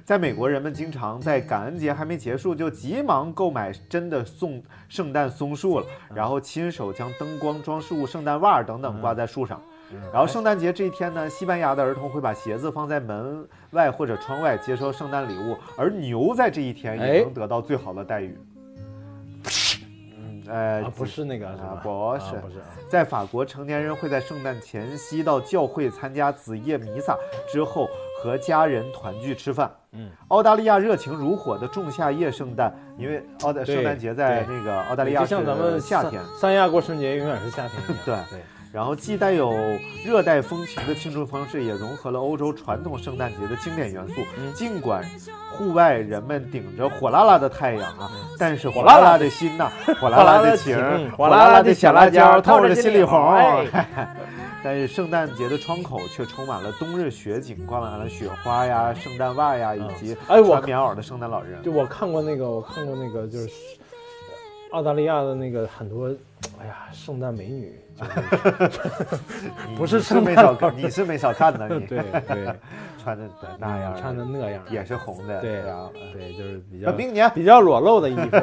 [0.05, 9.61] 在美国，人们经常在感恩节还没结束就急忙购买真的送圣诞松树了，然后亲手将灯光、装饰物、圣诞袜等等挂在树上。
[10.11, 18.37] 然后圣诞节这一天呢，西班牙的儿童会把鞋子放在门外或者窗外接收圣诞礼物，而牛在这一天也哎能得到最好的待遇。
[20.17, 21.47] 嗯，呃，啊，不是那个？
[21.83, 22.65] 不是啊不是啊。
[22.89, 27.17] 在法国，成年人会在圣诞前夕到教会参加子夜弥撒，
[27.51, 27.87] 之后
[28.21, 29.71] 和家人团聚吃饭。
[29.95, 37.97] 嗯，澳大利亚热情如火的仲夏夜圣诞，因为澳大圣诞节在那个澳大利亚就像咱们夏天，三亚过春节永远是夏天一样。
[38.05, 38.43] 对 对，
[38.73, 39.53] 然后既带有
[40.03, 44.15] 热带风情的庆祝方式，也融合了欧洲传统圣诞节的经典元素。
[44.35, 45.05] 嗯尽管
[45.51, 48.09] 户外人们顶着火辣辣的太阳啊，
[48.39, 49.71] 但是火辣辣的心呐、
[50.01, 50.75] 火辣辣的情，
[51.11, 53.63] 火辣辣的小辣椒透着心里红。
[54.65, 61.61] 但是圣诞节的窗口却充满了冬日雪景，挂满了雪花呀、圣诞袜呀，以及哎我穿棉袄的圣诞老人。
[61.61, 63.49] 就我看过那个，我看过那个，就是
[64.73, 66.07] 澳大利亚的那个很多，
[66.59, 68.81] 哎呀，圣诞美女， 就是
[69.77, 72.53] 不是是没圣诞少，你是没少看呢，你对 对，
[73.01, 73.23] 穿的
[73.59, 77.29] 那样，穿的那样，也是红的，对然后对，就是比较明年。
[77.35, 78.37] 比较裸露的衣服。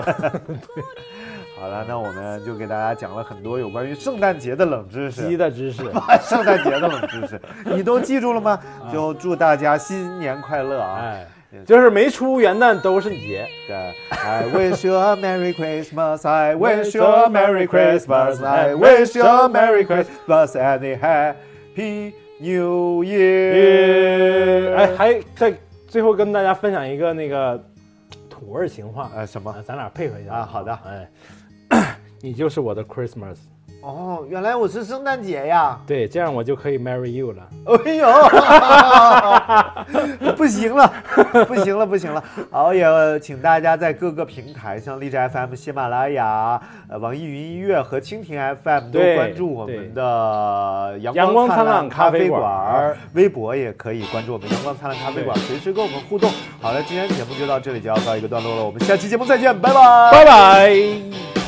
[1.60, 5.28] 好了，那我们就给大家讲了很多有关于圣诞节的冷知识。
[5.28, 5.82] 鸡的知识。
[6.22, 8.58] 圣诞节的冷知识，你都记住了吗？
[8.92, 11.00] 就祝大家新年快乐啊！
[11.02, 11.26] 哎，
[11.66, 13.46] 就是没出元旦都是节。
[13.66, 13.76] 对
[14.10, 16.28] ，I wish you a Merry Christmas.
[16.28, 18.44] I wish you a Merry Christmas.
[18.44, 24.74] I wish you a Merry Christmas and a Happy New Year.
[24.76, 25.54] 哎，还在
[25.88, 27.60] 最后跟大家分享一个那个
[28.28, 29.52] 土味情话，呃，什么？
[29.66, 30.78] 咱俩配合一下啊好的
[31.68, 33.36] 哎，你就是我的 Christmas，
[33.82, 35.78] 哦，原来我是圣诞节呀！
[35.86, 37.42] 对，这样我就可以 marry you 了。
[37.84, 38.06] 哎呦，
[40.36, 40.92] 不行了，
[41.48, 42.22] 不行了，不行了！
[42.50, 42.84] 好，也
[43.20, 46.60] 请大家在各个平台，像荔枝 FM、喜马拉雅、
[46.90, 56.30] 呃网易云音乐和蜻蜓 FM 都关注我们的阳阳光灿烂咖啡馆，微博也可以关注我们阳光灿烂咖啡馆，随时跟我们互动。
[56.60, 61.39] 好了，今天节目就到这里，就要告一个段落了，我们下期节目再见，拜拜，拜拜。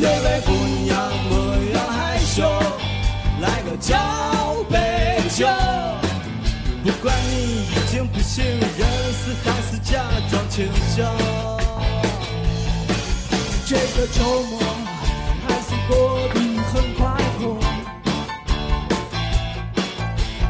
[0.00, 0.52] 那位姑
[0.84, 0.96] 娘
[1.28, 1.34] 不
[1.74, 2.42] 要害羞，
[3.40, 3.96] 来个交
[4.70, 5.44] 杯酒。
[6.84, 7.34] 不管你
[7.64, 8.60] 已经不省人
[9.12, 11.04] 事，还是假装清醒。
[13.66, 14.60] 这个周末
[15.46, 15.92] 还是过
[16.32, 16.36] 得
[16.70, 17.00] 很快
[17.40, 17.42] 活。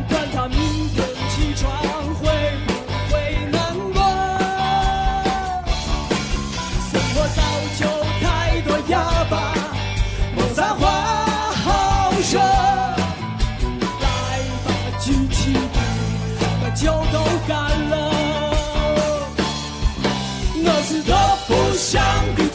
[0.09, 0.59] 管他明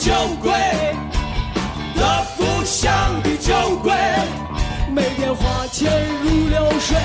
[0.04, 0.52] 酒鬼，
[1.96, 2.04] 德
[2.36, 2.92] 福乡
[3.24, 3.94] 的酒鬼，
[4.94, 5.90] 每天花钱
[6.22, 6.98] 如流水，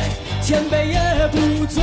[0.42, 1.80] 千杯也不醉。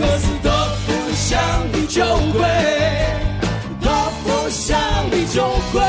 [0.00, 0.50] 我是德
[0.84, 1.38] 福乡
[1.70, 2.02] 的酒
[2.32, 2.42] 鬼，
[3.80, 3.88] 德
[4.24, 4.76] 福乡
[5.10, 5.80] 的酒鬼，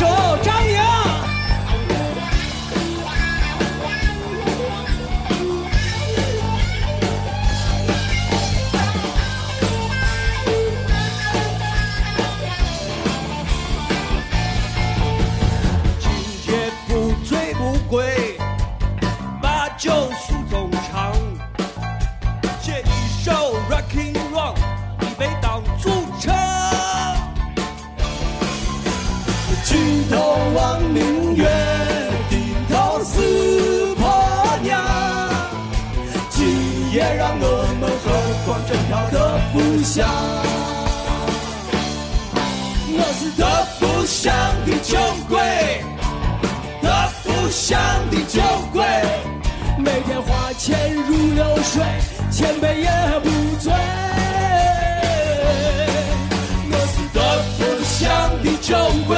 [0.00, 0.47] 我
[43.38, 43.46] 德
[43.78, 44.34] 不像
[44.66, 45.38] 的酒鬼，
[46.82, 46.88] 德
[47.22, 47.78] 不像
[48.10, 48.84] 的酒鬼，
[49.78, 51.80] 每天花钱如流水，
[52.32, 52.90] 千杯也
[53.22, 53.30] 不
[53.60, 53.72] 醉。
[56.72, 57.20] 我是德
[57.58, 58.76] 不像的酒
[59.06, 59.16] 鬼，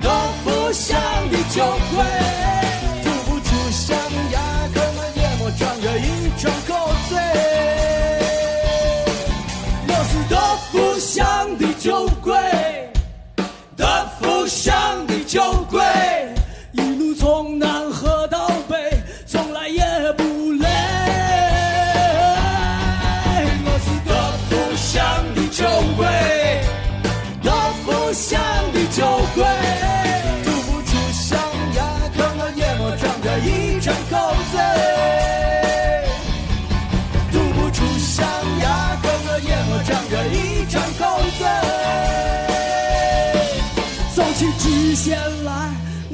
[0.00, 0.08] 德
[0.44, 0.96] 不像
[1.28, 2.04] 的酒鬼，
[15.36, 16.15] 酒鬼，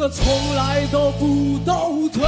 [0.02, 2.24] 我从来都不倒退。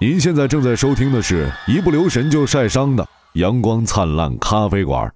[0.00, 5.08] 您现在正在收听的是一不留神就晒伤的阳光灿烂咖啡馆。